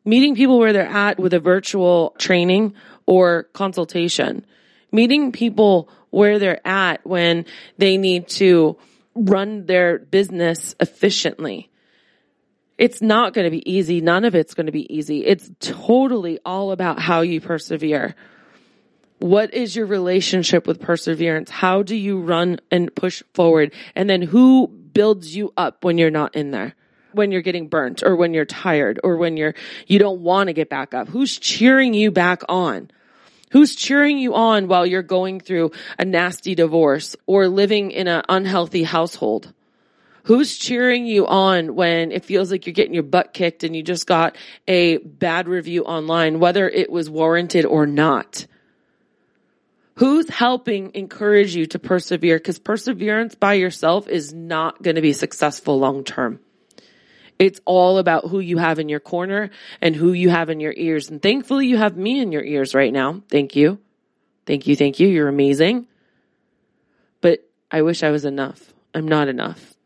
Meeting 0.05 0.35
people 0.35 0.59
where 0.59 0.73
they're 0.73 0.87
at 0.87 1.19
with 1.19 1.33
a 1.35 1.41
virtual 1.41 2.15
training 2.19 2.75
or 3.07 3.45
consultation. 3.53 4.45
Meeting 4.91 5.31
people 5.31 5.89
where 6.11 6.39
they're 6.39 6.67
at 6.67 7.07
when 7.07 7.45
they 7.77 7.97
need 7.97 8.29
to 8.29 8.77
run 9.15 9.67
their 9.67 9.99
business 9.99 10.75
efficiently. 10.81 11.71
It's 12.79 13.03
not 13.03 13.35
going 13.35 13.45
to 13.45 13.51
be 13.51 13.69
easy. 13.71 14.01
None 14.01 14.25
of 14.25 14.37
it's 14.37 14.55
going 14.55 14.67
to 14.67 14.73
be 14.73 14.93
easy. 14.95 15.27
It's 15.27 15.51
totally 15.59 16.39
all 16.45 16.71
about 16.71 17.01
how 17.01 17.23
you 17.23 17.41
persevere. 17.41 18.15
What 19.19 19.53
is 19.53 19.75
your 19.75 19.87
relationship 19.87 20.69
with 20.69 20.81
perseverance? 20.81 21.51
How 21.51 21.83
do 21.83 21.97
you 21.97 22.21
run 22.21 22.61
and 22.71 22.95
push 22.95 23.23
forward? 23.35 23.75
And 23.97 24.09
then 24.09 24.23
who 24.23 24.69
builds 24.69 25.35
you 25.35 25.53
up 25.57 25.85
when 25.85 25.99
you're 25.99 26.11
not 26.11 26.37
in 26.37 26.53
there? 26.53 26.77
When 27.13 27.33
you're 27.33 27.43
getting 27.43 27.67
burnt 27.67 28.05
or 28.05 28.15
when 28.15 28.33
you're 28.33 28.45
tired 28.45 29.01
or 29.03 29.17
when 29.17 29.37
you're, 29.37 29.55
you 29.89 29.99
don't 29.99 30.21
want 30.21 30.47
to 30.47 30.53
get 30.53 30.71
back 30.71 30.95
up? 30.95 31.09
Who's 31.09 31.37
cheering 31.37 31.95
you 31.95 32.13
back 32.13 32.43
on? 32.49 32.93
Who's 33.51 33.75
cheering 33.75 34.19
you 34.19 34.35
on 34.35 34.69
while 34.69 34.87
you're 34.87 35.03
going 35.03 35.41
through 35.41 35.73
a 35.99 36.05
nasty 36.05 36.55
divorce 36.55 37.17
or 37.27 37.49
living 37.49 37.91
in 37.91 38.07
an 38.07 38.23
unhealthy 38.29 38.85
household? 38.85 39.53
Who's 40.29 40.59
cheering 40.59 41.07
you 41.07 41.27
on 41.27 41.75
when 41.75 42.13
it 42.13 42.23
feels 42.23 42.51
like 42.51 42.67
you're 42.67 42.75
getting 42.75 42.93
your 42.93 43.03
butt 43.03 43.33
kicked 43.33 43.65
and 43.65 43.75
you 43.75 43.83
just 43.83 44.07
got 44.07 44.37
a 44.67 44.99
bad 44.99 45.49
review 45.49 45.85
online, 45.85 46.39
whether 46.39 46.69
it 46.69 46.93
was 46.93 47.09
warranted 47.09 47.65
or 47.65 47.87
not? 47.87 48.47
Who's 49.95 50.29
helping 50.29 50.95
encourage 50.95 51.57
you 51.57 51.65
to 51.69 51.79
persevere? 51.79 52.37
Because 52.37 52.59
perseverance 52.59 53.37
by 53.37 53.55
yourself 53.55 54.07
is 54.07 54.35
not 54.35 54.83
going 54.83 54.97
to 54.97 55.01
be 55.01 55.15
successful 55.15 55.79
long 55.79 56.05
term. 56.05 56.41
It's 57.39 57.63
all 57.65 57.97
about 57.97 58.29
who 58.29 58.39
you 58.39 58.59
have 58.59 58.79
in 58.79 58.91
your 58.91 59.01
corner 59.01 59.49
and 59.81 59.97
who 59.97 60.13
you 60.13 60.29
have 60.29 60.51
in 60.51 60.61
your 60.61 60.75
ears. 60.77 61.09
And 61.09 61.23
thankfully 61.23 61.69
you 61.69 61.79
have 61.79 61.97
me 61.97 62.21
in 62.21 62.33
your 62.33 62.45
ears 62.45 62.75
right 62.75 62.93
now. 62.93 63.23
Thank 63.31 63.57
you. 63.57 63.79
Thank 64.45 64.67
you. 64.67 64.77
Thank 64.77 65.01
you. 65.01 65.09
You're 65.09 65.29
amazing. 65.29 65.87
But 67.23 67.49
I 67.71 67.81
wish 67.81 68.03
I 68.03 68.11
was 68.11 68.27
enough. 68.27 68.75
I'm 68.93 69.09
not 69.09 69.29
enough. 69.29 69.78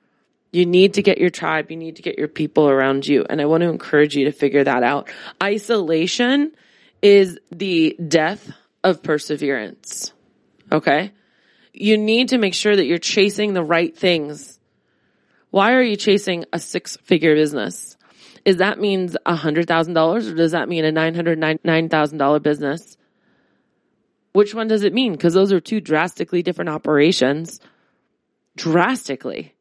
You 0.53 0.67
need 0.67 0.95
to 0.95 1.03
get 1.03 1.19
your 1.19 1.31
tribe. 1.31 1.71
You 1.71 1.79
need 1.79 1.97
to 1.97 2.03
get 2.03 2.19
your 2.19 2.29
people 2.29 2.69
around 2.69 3.07
you. 3.07 3.25
And 3.29 3.41
I 3.41 3.47
want 3.47 3.63
to 3.63 3.71
encourage 3.71 4.15
you 4.15 4.27
to 4.27 4.33
figure 4.33 4.63
that 4.63 4.83
out. 4.83 5.11
Isolation 5.43 6.53
is 7.01 7.39
the 7.51 7.97
death 8.07 8.53
of 8.85 9.03
perseverance. 9.03 10.13
Okay. 10.71 11.13
You 11.73 11.97
need 11.97 12.29
to 12.29 12.39
make 12.39 12.55
sure 12.55 12.77
that 12.77 12.85
you're 12.85 12.99
chasing 12.99 13.55
the 13.55 13.65
right 13.65 13.97
things. 13.97 14.59
Why 15.51 15.73
are 15.73 15.83
you 15.83 15.97
chasing 15.97 16.45
a 16.53 16.59
six 16.59 16.97
figure 16.99 17.35
business? 17.35 17.97
Is 18.45 18.59
that 18.59 18.79
means 18.79 19.17
a 19.25 19.35
hundred 19.35 19.69
thousand 19.69 19.95
dollars 19.95 20.29
or 20.29 20.35
does 20.35 20.53
that 20.53 20.69
mean 20.69 20.85
a 20.85 20.93
nine 20.93 21.15
hundred 21.15 21.39
nine 21.39 21.89
thousand 21.89 22.19
dollar 22.19 22.41
business? 22.41 22.97
Which 24.33 24.55
one 24.55 24.69
does 24.69 24.83
it 24.83 24.93
mean? 24.93 25.17
Cause 25.17 25.35
those 25.35 25.53
are 25.53 25.61
two 25.61 25.81
drastically 25.81 26.43
different 26.43 26.71
operations. 26.71 27.61
Drastically. 28.57 29.52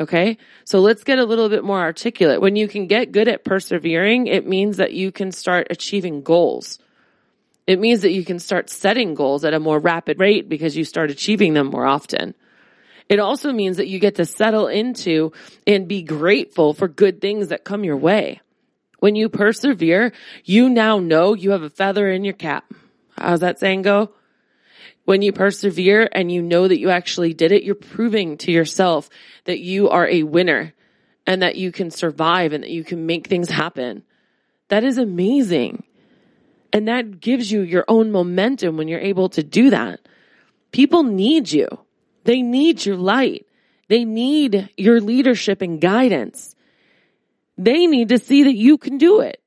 Okay. 0.00 0.38
So 0.64 0.80
let's 0.80 1.04
get 1.04 1.18
a 1.18 1.24
little 1.24 1.50
bit 1.50 1.62
more 1.62 1.78
articulate. 1.78 2.40
When 2.40 2.56
you 2.56 2.66
can 2.66 2.86
get 2.86 3.12
good 3.12 3.28
at 3.28 3.44
persevering, 3.44 4.28
it 4.28 4.46
means 4.46 4.78
that 4.78 4.94
you 4.94 5.12
can 5.12 5.30
start 5.30 5.66
achieving 5.68 6.22
goals. 6.22 6.78
It 7.66 7.78
means 7.78 8.00
that 8.00 8.12
you 8.12 8.24
can 8.24 8.38
start 8.38 8.70
setting 8.70 9.14
goals 9.14 9.44
at 9.44 9.52
a 9.52 9.60
more 9.60 9.78
rapid 9.78 10.18
rate 10.18 10.48
because 10.48 10.74
you 10.76 10.84
start 10.84 11.10
achieving 11.10 11.52
them 11.52 11.66
more 11.66 11.86
often. 11.86 12.34
It 13.10 13.18
also 13.18 13.52
means 13.52 13.76
that 13.76 13.88
you 13.88 13.98
get 13.98 14.14
to 14.14 14.24
settle 14.24 14.68
into 14.68 15.32
and 15.66 15.86
be 15.86 16.02
grateful 16.02 16.72
for 16.72 16.88
good 16.88 17.20
things 17.20 17.48
that 17.48 17.64
come 17.64 17.84
your 17.84 17.96
way. 17.96 18.40
When 19.00 19.16
you 19.16 19.28
persevere, 19.28 20.12
you 20.44 20.70
now 20.70 20.98
know 20.98 21.34
you 21.34 21.50
have 21.50 21.62
a 21.62 21.70
feather 21.70 22.10
in 22.10 22.24
your 22.24 22.34
cap. 22.34 22.72
How's 23.18 23.40
that 23.40 23.58
saying 23.58 23.82
go? 23.82 24.12
When 25.04 25.22
you 25.22 25.32
persevere 25.32 26.08
and 26.12 26.30
you 26.30 26.42
know 26.42 26.68
that 26.68 26.78
you 26.78 26.90
actually 26.90 27.34
did 27.34 27.52
it, 27.52 27.64
you're 27.64 27.74
proving 27.74 28.36
to 28.38 28.52
yourself 28.52 29.08
that 29.44 29.58
you 29.58 29.88
are 29.88 30.06
a 30.06 30.22
winner 30.22 30.72
and 31.26 31.42
that 31.42 31.56
you 31.56 31.72
can 31.72 31.90
survive 31.90 32.52
and 32.52 32.62
that 32.62 32.70
you 32.70 32.84
can 32.84 33.06
make 33.06 33.26
things 33.26 33.50
happen. 33.50 34.02
That 34.68 34.84
is 34.84 34.98
amazing. 34.98 35.84
And 36.72 36.88
that 36.88 37.20
gives 37.20 37.50
you 37.50 37.62
your 37.62 37.84
own 37.88 38.12
momentum 38.12 38.76
when 38.76 38.88
you're 38.88 39.00
able 39.00 39.28
to 39.30 39.42
do 39.42 39.70
that. 39.70 40.00
People 40.70 41.02
need 41.02 41.50
you. 41.50 41.68
They 42.24 42.42
need 42.42 42.84
your 42.84 42.96
light. 42.96 43.46
They 43.88 44.04
need 44.04 44.70
your 44.76 45.00
leadership 45.00 45.62
and 45.62 45.80
guidance. 45.80 46.54
They 47.58 47.86
need 47.86 48.10
to 48.10 48.18
see 48.18 48.44
that 48.44 48.54
you 48.54 48.78
can 48.78 48.98
do 48.98 49.20
it. 49.20 49.42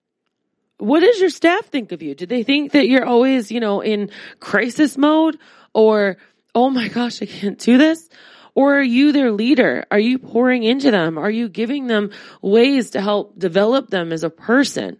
What 0.83 0.99
does 0.99 1.17
your 1.21 1.29
staff 1.29 1.67
think 1.67 1.93
of 1.93 2.01
you? 2.01 2.13
Do 2.13 2.25
they 2.25 2.43
think 2.43 2.73
that 2.73 2.89
you're 2.89 3.05
always, 3.05 3.49
you 3.49 3.61
know, 3.61 3.79
in 3.79 4.09
crisis 4.41 4.97
mode 4.97 5.39
or, 5.73 6.17
oh 6.53 6.69
my 6.69 6.89
gosh, 6.89 7.21
I 7.21 7.25
can't 7.25 7.57
do 7.57 7.77
this? 7.77 8.09
Or 8.53 8.79
are 8.79 8.83
you 8.83 9.13
their 9.13 9.31
leader? 9.31 9.85
Are 9.91 9.99
you 9.99 10.19
pouring 10.19 10.63
into 10.63 10.91
them? 10.91 11.17
Are 11.17 11.31
you 11.31 11.47
giving 11.47 11.87
them 11.87 12.11
ways 12.41 12.89
to 12.91 13.01
help 13.01 13.39
develop 13.39 13.91
them 13.91 14.11
as 14.11 14.25
a 14.25 14.29
person? 14.29 14.97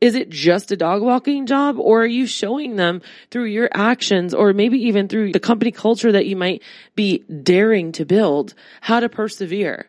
Is 0.00 0.14
it 0.14 0.30
just 0.30 0.70
a 0.70 0.76
dog 0.76 1.02
walking 1.02 1.46
job 1.46 1.80
or 1.80 2.02
are 2.02 2.06
you 2.06 2.28
showing 2.28 2.76
them 2.76 3.02
through 3.32 3.46
your 3.46 3.68
actions 3.74 4.32
or 4.32 4.52
maybe 4.52 4.78
even 4.86 5.08
through 5.08 5.32
the 5.32 5.40
company 5.40 5.72
culture 5.72 6.12
that 6.12 6.26
you 6.26 6.36
might 6.36 6.62
be 6.94 7.24
daring 7.42 7.90
to 7.92 8.04
build 8.04 8.54
how 8.80 9.00
to 9.00 9.08
persevere? 9.08 9.88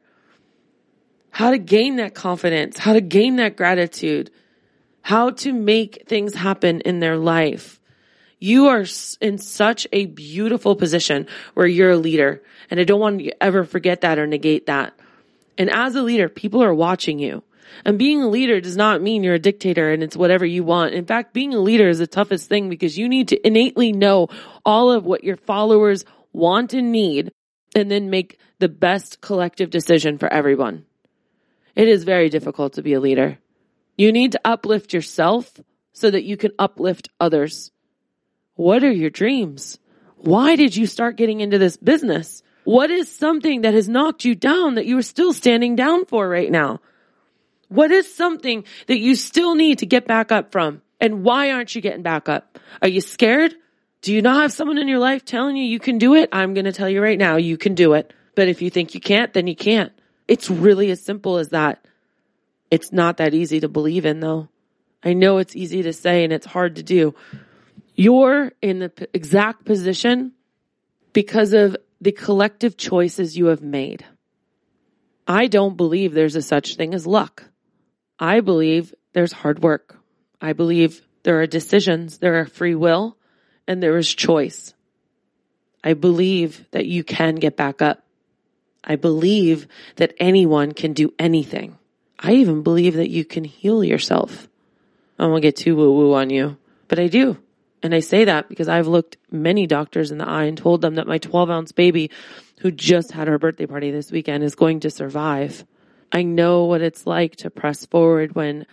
How 1.30 1.52
to 1.52 1.60
gain 1.60 1.97
that 1.97 2.15
confidence, 2.15 2.80
how 2.80 2.93
to 2.93 3.02
gain 3.02 3.36
that 3.36 3.56
gratitude, 3.56 4.32
how 5.08 5.30
to 5.30 5.54
make 5.54 6.04
things 6.06 6.36
happen 6.36 6.82
in 6.82 7.00
their 7.00 7.15
life. 7.15 7.80
You 8.39 8.67
are 8.67 8.84
in 9.22 9.38
such 9.38 9.88
a 9.93 10.06
beautiful 10.06 10.76
position 10.76 11.28
where 11.54 11.65
you're 11.65 11.91
a 11.91 11.98
leader. 11.98 12.43
And 12.70 12.78
I 12.78 12.84
don't 12.84 13.00
want 13.00 13.22
you 13.22 13.32
to 13.32 13.41
ever 13.41 13.63
forget 13.63 14.02
that 14.02 14.20
or 14.20 14.28
negate 14.28 14.65
that. 14.65 14.93
And 15.58 15.70
as 15.70 15.96
a 15.96 16.02
leader, 16.02 16.28
people 16.28 16.62
are 16.62 16.74
watching 16.74 17.20
you. 17.20 17.41
And 17.86 17.98
being 17.98 18.22
a 18.22 18.28
leader 18.28 18.60
does 18.60 18.76
not 18.76 19.02
mean 19.02 19.24
you're 19.24 19.36
a 19.36 19.39
dictator 19.39 19.93
and 19.93 20.04
it's 20.04 20.17
whatever 20.17 20.46
you 20.46 20.65
want. 20.65 20.93
In 20.93 21.06
fact, 21.06 21.32
being 21.32 21.54
a 21.54 21.60
leader 21.60 21.88
is 21.88 22.00
the 22.00 22.06
toughest 22.06 22.50
thing 22.50 22.67
because 22.67 22.98
you 22.98 23.08
need 23.08 23.30
to 23.30 23.48
innately 23.48 23.93
know 23.93 24.28
all 24.65 24.91
of 24.91 25.06
what 25.06 25.24
your 25.24 25.38
followers 25.38 26.04
want 26.34 26.74
and 26.74 26.91
need 26.91 27.32
and 27.74 27.89
then 27.89 28.10
make 28.10 28.39
the 28.60 28.67
best 28.67 29.22
collective 29.22 29.70
decision 29.70 30.17
for 30.17 30.28
everyone. 30.28 30.84
It 31.76 31.88
is 31.88 32.04
very 32.04 32.28
difficult 32.28 32.74
to 32.74 32.82
be 32.82 32.91
a 32.91 33.00
leader. 33.00 33.38
You 33.97 34.12
need 34.12 34.33
to 34.33 34.41
uplift 34.45 34.93
yourself 34.93 35.60
so 35.91 36.12
that 36.12 36.23
you 36.23 36.38
can 36.38 36.51
uplift 36.60 37.10
others. 37.19 37.71
What 38.55 38.83
are 38.83 38.91
your 38.91 39.10
dreams? 39.10 39.79
Why 40.17 40.55
did 40.55 40.75
you 40.75 40.86
start 40.86 41.15
getting 41.15 41.41
into 41.41 41.57
this 41.57 41.77
business? 41.77 42.43
What 42.63 42.91
is 42.91 43.12
something 43.12 43.62
that 43.62 43.73
has 43.73 43.89
knocked 43.89 44.25
you 44.25 44.36
down 44.36 44.75
that 44.75 44.86
you 44.86 44.97
are 44.97 45.03
still 45.03 45.33
standing 45.33 45.75
down 45.75 46.05
for 46.05 46.27
right 46.27 46.51
now? 46.51 46.81
What 47.69 47.91
is 47.91 48.13
something 48.13 48.63
that 48.88 48.99
you 48.99 49.15
still 49.15 49.55
need 49.55 49.79
to 49.79 49.86
get 49.86 50.07
back 50.07 50.31
up 50.31 50.51
from? 50.51 50.81
And 50.99 51.23
why 51.23 51.51
aren't 51.51 51.75
you 51.75 51.81
getting 51.81 52.01
back 52.01 52.29
up? 52.29 52.60
Are 52.81 52.88
you 52.88 53.01
scared? 53.01 53.55
Do 54.01 54.13
you 54.13 54.21
not 54.21 54.41
have 54.41 54.53
someone 54.53 54.77
in 54.77 54.88
your 54.88 54.99
life 54.99 55.25
telling 55.25 55.55
you 55.55 55.63
you 55.63 55.79
can 55.79 55.97
do 55.97 56.15
it? 56.15 56.29
I'm 56.31 56.53
going 56.53 56.65
to 56.65 56.71
tell 56.71 56.89
you 56.89 57.01
right 57.01 57.17
now, 57.17 57.38
you 57.38 57.57
can 57.57 57.75
do 57.75 57.93
it. 57.93 58.13
But 58.36 58.47
if 58.47 58.62
you 58.62 58.69
think 58.69 58.93
you 58.93 59.01
can't, 59.01 59.33
then 59.33 59.47
you 59.47 59.55
can't. 59.55 59.91
It's 60.27 60.49
really 60.49 60.91
as 60.91 61.03
simple 61.03 61.38
as 61.38 61.49
that. 61.49 61.83
It's 62.69 62.91
not 62.91 63.17
that 63.17 63.34
easy 63.34 63.60
to 63.62 63.69
believe 63.69 64.06
in 64.06 64.19
though. 64.19 64.49
I 65.03 65.13
know 65.13 65.38
it's 65.38 65.56
easy 65.56 65.84
to 65.84 65.93
say 65.93 66.23
and 66.23 66.34
it's 66.34 66.45
hard 66.45 66.77
to 66.77 66.84
do. 66.84 67.15
You're 67.95 68.51
in 68.62 68.80
the 68.80 69.10
exact 69.13 69.65
position 69.65 70.34
because 71.13 71.53
of 71.53 71.77
the 72.01 72.12
collective 72.12 72.77
choices 72.77 73.38
you 73.38 73.47
have 73.47 73.62
made. 73.62 74.06
I 75.27 75.47
don't 75.47 75.75
believe 75.75 76.13
there's 76.13 76.36
a 76.36 76.41
such 76.41 76.75
thing 76.75 76.93
as 76.93 77.08
luck. 77.08 77.43
I 78.19 78.39
believe 78.41 78.93
there's 79.13 79.34
hard 79.34 79.62
work. 79.62 79.97
I 80.39 80.53
believe 80.53 81.01
there 81.23 81.41
are 81.41 81.47
decisions, 81.47 82.19
there 82.19 82.39
are 82.39 82.45
free 82.45 82.75
will, 82.75 83.17
and 83.67 83.82
there 83.82 83.97
is 83.97 84.13
choice. 84.13 84.73
I 85.84 85.93
believe 85.93 86.65
that 86.71 86.86
you 86.86 87.03
can 87.03 87.36
get 87.36 87.58
back 87.58 87.82
up. 87.82 88.03
I 88.84 88.95
believe 88.95 89.67
that 89.97 90.13
anyone 90.19 90.71
can 90.71 90.93
do 90.93 91.13
anything. 91.19 91.77
I 92.19 92.34
even 92.34 92.63
believe 92.63 92.95
that 92.95 93.10
you 93.10 93.25
can 93.25 93.43
heal 93.43 93.84
yourself. 93.84 94.47
I 95.19 95.27
won't 95.27 95.41
get 95.41 95.56
too 95.56 95.75
woo 95.75 95.93
woo 95.93 96.13
on 96.13 96.30
you, 96.30 96.58
but 96.88 96.99
I 96.99 97.08
do. 97.08 97.38
And 97.84 97.93
I 97.93 97.99
say 97.99 98.25
that 98.25 98.49
because 98.49 98.67
I've 98.67 98.88
looked 98.88 99.17
many 99.32 99.67
doctors 99.67 100.12
in 100.12 100.17
the 100.17 100.27
eye 100.27 100.45
and 100.45 100.58
told 100.58 100.82
them 100.82 100.95
that 100.95 101.08
my 101.08 101.19
12 101.19 101.49
ounce 101.49 101.71
baby 101.71 102.10
who 102.60 102.71
just 102.71 103.12
had 103.12 103.27
her 103.27 103.38
birthday 103.38 103.67
party 103.67 103.91
this 103.91 104.12
weekend 104.12 104.43
is 104.43 104.56
going 104.56 104.80
to 104.82 104.89
survive. 104.89 105.63
I 106.12 106.23
know 106.23 106.65
what 106.65 106.82
it's 106.82 107.06
like 107.06 107.36
to 107.38 107.49
press 107.49 107.86
forward 107.86 108.34
when 108.34 108.65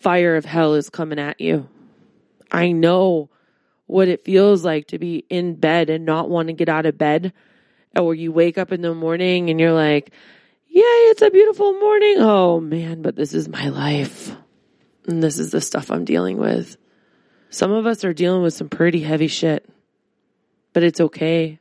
fire 0.00 0.36
of 0.36 0.44
hell 0.44 0.74
is 0.74 0.90
coming 0.90 1.18
at 1.18 1.40
you. 1.40 1.68
I 2.50 2.72
know 2.72 3.28
what 3.86 4.08
it 4.08 4.24
feels 4.24 4.64
like 4.64 4.88
to 4.88 4.98
be 4.98 5.24
in 5.28 5.54
bed 5.54 5.88
and 5.90 6.04
not 6.04 6.28
want 6.28 6.48
to 6.48 6.54
get 6.54 6.68
out 6.68 6.86
of 6.86 6.98
bed. 6.98 7.32
Or 7.96 8.14
you 8.14 8.32
wake 8.32 8.58
up 8.58 8.72
in 8.72 8.82
the 8.82 8.94
morning 8.94 9.50
and 9.50 9.58
you're 9.58 9.72
like, 9.72 10.12
yay, 10.78 11.10
it's 11.10 11.22
a 11.22 11.30
beautiful 11.30 11.72
morning. 11.72 12.16
Oh 12.18 12.60
man, 12.60 13.02
but 13.02 13.16
this 13.16 13.34
is 13.34 13.48
my 13.48 13.68
life. 13.68 14.34
And 15.06 15.22
this 15.22 15.38
is 15.38 15.50
the 15.50 15.60
stuff 15.60 15.90
I'm 15.90 16.04
dealing 16.04 16.38
with. 16.38 16.76
Some 17.50 17.72
of 17.72 17.86
us 17.86 18.04
are 18.04 18.12
dealing 18.12 18.42
with 18.42 18.54
some 18.54 18.68
pretty 18.68 19.00
heavy 19.00 19.26
shit, 19.26 19.68
but 20.72 20.82
it's 20.84 21.00
okay 21.00 21.58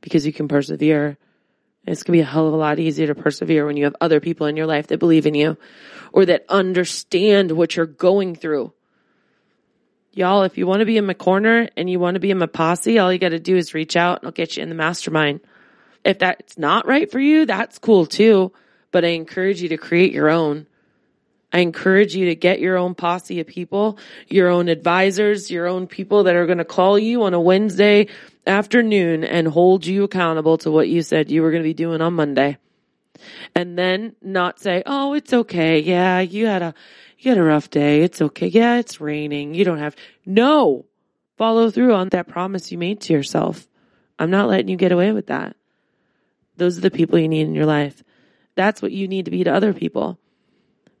because 0.00 0.26
you 0.26 0.32
can 0.32 0.48
persevere 0.48 1.18
It's 1.86 2.02
going 2.02 2.18
to 2.18 2.22
be 2.24 2.28
a 2.28 2.30
hell 2.30 2.48
of 2.48 2.54
a 2.54 2.56
lot 2.56 2.78
easier 2.80 3.06
to 3.06 3.14
persevere 3.14 3.66
when 3.66 3.76
you 3.76 3.84
have 3.84 3.94
other 4.00 4.18
people 4.18 4.46
in 4.46 4.56
your 4.56 4.66
life 4.66 4.88
that 4.88 4.98
believe 4.98 5.26
in 5.26 5.34
you 5.34 5.56
or 6.12 6.26
that 6.26 6.44
understand 6.48 7.52
what 7.52 7.76
you're 7.76 7.86
going 7.86 8.34
through. 8.34 8.72
Y'all, 10.12 10.42
if 10.42 10.58
you 10.58 10.66
want 10.66 10.80
to 10.80 10.86
be 10.86 10.96
in 10.96 11.06
my 11.06 11.14
corner 11.14 11.68
and 11.76 11.88
you 11.88 12.00
want 12.00 12.14
to 12.14 12.20
be 12.20 12.30
in 12.30 12.38
my 12.38 12.46
posse, 12.46 12.98
all 12.98 13.12
you 13.12 13.18
got 13.18 13.28
to 13.28 13.38
do 13.38 13.54
is 13.54 13.74
reach 13.74 13.96
out 13.96 14.18
and 14.18 14.26
I'll 14.26 14.32
get 14.32 14.56
you 14.56 14.62
in 14.62 14.70
the 14.70 14.74
mastermind. 14.74 15.40
If 16.06 16.20
that's 16.20 16.56
not 16.56 16.86
right 16.86 17.10
for 17.10 17.18
you, 17.18 17.46
that's 17.46 17.78
cool 17.80 18.06
too. 18.06 18.52
But 18.92 19.04
I 19.04 19.08
encourage 19.08 19.60
you 19.60 19.70
to 19.70 19.76
create 19.76 20.12
your 20.12 20.30
own. 20.30 20.68
I 21.52 21.58
encourage 21.58 22.14
you 22.14 22.26
to 22.26 22.36
get 22.36 22.60
your 22.60 22.76
own 22.76 22.94
posse 22.94 23.40
of 23.40 23.48
people, 23.48 23.98
your 24.28 24.48
own 24.48 24.68
advisors, 24.68 25.50
your 25.50 25.66
own 25.66 25.88
people 25.88 26.24
that 26.24 26.36
are 26.36 26.46
going 26.46 26.58
to 26.58 26.64
call 26.64 26.96
you 26.96 27.24
on 27.24 27.34
a 27.34 27.40
Wednesday 27.40 28.06
afternoon 28.46 29.24
and 29.24 29.48
hold 29.48 29.84
you 29.84 30.04
accountable 30.04 30.58
to 30.58 30.70
what 30.70 30.88
you 30.88 31.02
said 31.02 31.28
you 31.28 31.42
were 31.42 31.50
going 31.50 31.62
to 31.62 31.68
be 31.68 31.74
doing 31.74 32.00
on 32.00 32.14
Monday. 32.14 32.56
And 33.56 33.76
then 33.76 34.14
not 34.22 34.60
say, 34.60 34.84
"Oh, 34.86 35.12
it's 35.14 35.32
okay. 35.32 35.80
Yeah, 35.80 36.20
you 36.20 36.46
had 36.46 36.62
a 36.62 36.74
you 37.18 37.32
had 37.32 37.38
a 37.38 37.42
rough 37.42 37.68
day. 37.68 38.02
It's 38.02 38.22
okay. 38.22 38.46
Yeah, 38.46 38.76
it's 38.76 39.00
raining. 39.00 39.54
You 39.54 39.64
don't 39.64 39.78
have 39.78 39.96
No. 40.24 40.84
Follow 41.36 41.70
through 41.70 41.92
on 41.92 42.08
that 42.10 42.28
promise 42.28 42.72
you 42.72 42.78
made 42.78 43.00
to 43.02 43.12
yourself. 43.12 43.66
I'm 44.18 44.30
not 44.30 44.48
letting 44.48 44.68
you 44.68 44.76
get 44.76 44.92
away 44.92 45.12
with 45.12 45.26
that. 45.26 45.54
Those 46.56 46.78
are 46.78 46.82
the 46.82 46.90
people 46.90 47.18
you 47.18 47.28
need 47.28 47.42
in 47.46 47.54
your 47.54 47.66
life. 47.66 48.02
That's 48.54 48.80
what 48.80 48.92
you 48.92 49.08
need 49.08 49.26
to 49.26 49.30
be 49.30 49.44
to 49.44 49.52
other 49.52 49.72
people. 49.72 50.18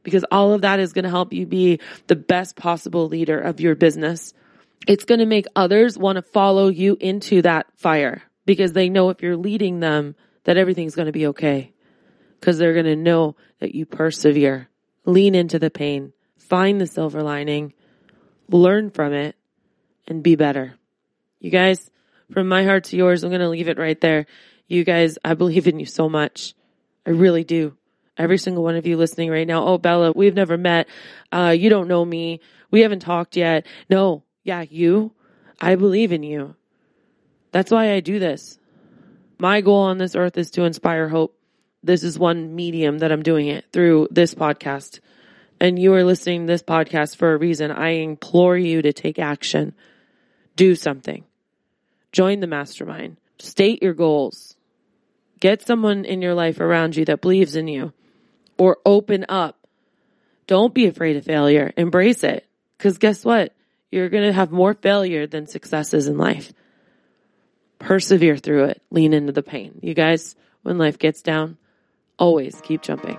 Because 0.02 0.24
all 0.30 0.52
of 0.52 0.60
that 0.62 0.78
is 0.78 0.92
going 0.92 1.04
to 1.04 1.10
help 1.10 1.32
you 1.32 1.46
be 1.46 1.80
the 2.06 2.16
best 2.16 2.54
possible 2.54 3.08
leader 3.08 3.40
of 3.40 3.60
your 3.60 3.74
business. 3.74 4.34
It's 4.86 5.04
going 5.04 5.18
to 5.18 5.26
make 5.26 5.46
others 5.56 5.98
want 5.98 6.16
to 6.16 6.22
follow 6.22 6.68
you 6.68 6.96
into 7.00 7.42
that 7.42 7.66
fire 7.76 8.22
because 8.44 8.72
they 8.72 8.88
know 8.88 9.10
if 9.10 9.22
you're 9.22 9.36
leading 9.36 9.80
them 9.80 10.14
that 10.44 10.56
everything's 10.56 10.94
going 10.94 11.06
to 11.06 11.12
be 11.12 11.26
okay. 11.28 11.72
Because 12.38 12.58
they're 12.58 12.74
going 12.74 12.86
to 12.86 12.94
know 12.94 13.34
that 13.58 13.74
you 13.74 13.86
persevere, 13.86 14.68
lean 15.04 15.34
into 15.34 15.58
the 15.58 15.70
pain, 15.70 16.12
find 16.38 16.80
the 16.80 16.86
silver 16.86 17.22
lining, 17.22 17.72
learn 18.48 18.90
from 18.90 19.12
it, 19.12 19.34
and 20.06 20.22
be 20.22 20.36
better. 20.36 20.74
You 21.40 21.50
guys, 21.50 21.90
from 22.32 22.48
my 22.48 22.64
heart 22.64 22.84
to 22.84 22.96
yours, 22.96 23.24
I'm 23.24 23.30
going 23.30 23.40
to 23.40 23.48
leave 23.48 23.68
it 23.68 23.78
right 23.78 24.00
there. 24.00 24.26
You 24.68 24.84
guys, 24.84 25.18
I 25.24 25.34
believe 25.34 25.68
in 25.68 25.78
you 25.78 25.86
so 25.86 26.08
much. 26.08 26.54
I 27.06 27.10
really 27.10 27.44
do. 27.44 27.76
Every 28.18 28.38
single 28.38 28.64
one 28.64 28.76
of 28.76 28.86
you 28.86 28.96
listening 28.96 29.30
right 29.30 29.46
now. 29.46 29.64
Oh, 29.64 29.78
Bella, 29.78 30.12
we've 30.12 30.34
never 30.34 30.56
met. 30.56 30.88
Uh, 31.30 31.54
you 31.56 31.70
don't 31.70 31.88
know 31.88 32.04
me. 32.04 32.40
We 32.70 32.80
haven't 32.80 33.00
talked 33.00 33.36
yet. 33.36 33.66
No. 33.88 34.24
Yeah, 34.42 34.62
you. 34.62 35.12
I 35.60 35.76
believe 35.76 36.12
in 36.12 36.22
you. 36.22 36.56
That's 37.52 37.70
why 37.70 37.92
I 37.92 38.00
do 38.00 38.18
this. 38.18 38.58
My 39.38 39.60
goal 39.60 39.82
on 39.82 39.98
this 39.98 40.16
earth 40.16 40.36
is 40.38 40.50
to 40.52 40.64
inspire 40.64 41.08
hope. 41.08 41.38
This 41.82 42.02
is 42.02 42.18
one 42.18 42.54
medium 42.54 42.98
that 42.98 43.12
I'm 43.12 43.22
doing 43.22 43.46
it 43.48 43.66
through 43.72 44.08
this 44.10 44.34
podcast. 44.34 45.00
And 45.60 45.78
you 45.78 45.94
are 45.94 46.04
listening 46.04 46.46
to 46.46 46.52
this 46.52 46.62
podcast 46.62 47.16
for 47.16 47.32
a 47.32 47.38
reason. 47.38 47.70
I 47.70 47.90
implore 47.90 48.56
you 48.56 48.82
to 48.82 48.92
take 48.92 49.18
action. 49.18 49.74
Do 50.56 50.74
something. 50.74 51.24
Join 52.12 52.40
the 52.40 52.46
mastermind. 52.46 53.18
State 53.38 53.82
your 53.82 53.94
goals 53.94 54.55
Get 55.40 55.62
someone 55.62 56.04
in 56.04 56.22
your 56.22 56.34
life 56.34 56.60
around 56.60 56.96
you 56.96 57.04
that 57.06 57.20
believes 57.20 57.56
in 57.56 57.68
you 57.68 57.92
or 58.58 58.78
open 58.84 59.26
up. 59.28 59.58
Don't 60.46 60.72
be 60.72 60.86
afraid 60.86 61.16
of 61.16 61.24
failure. 61.24 61.72
Embrace 61.76 62.24
it. 62.24 62.46
Cause 62.78 62.98
guess 62.98 63.24
what? 63.24 63.52
You're 63.90 64.08
going 64.08 64.24
to 64.24 64.32
have 64.32 64.50
more 64.50 64.74
failure 64.74 65.26
than 65.26 65.46
successes 65.46 66.06
in 66.06 66.18
life. 66.18 66.52
Persevere 67.78 68.36
through 68.36 68.64
it. 68.64 68.82
Lean 68.90 69.12
into 69.12 69.32
the 69.32 69.42
pain. 69.42 69.78
You 69.82 69.94
guys, 69.94 70.34
when 70.62 70.78
life 70.78 70.98
gets 70.98 71.22
down, 71.22 71.56
always 72.18 72.60
keep 72.62 72.82
jumping. 72.82 73.18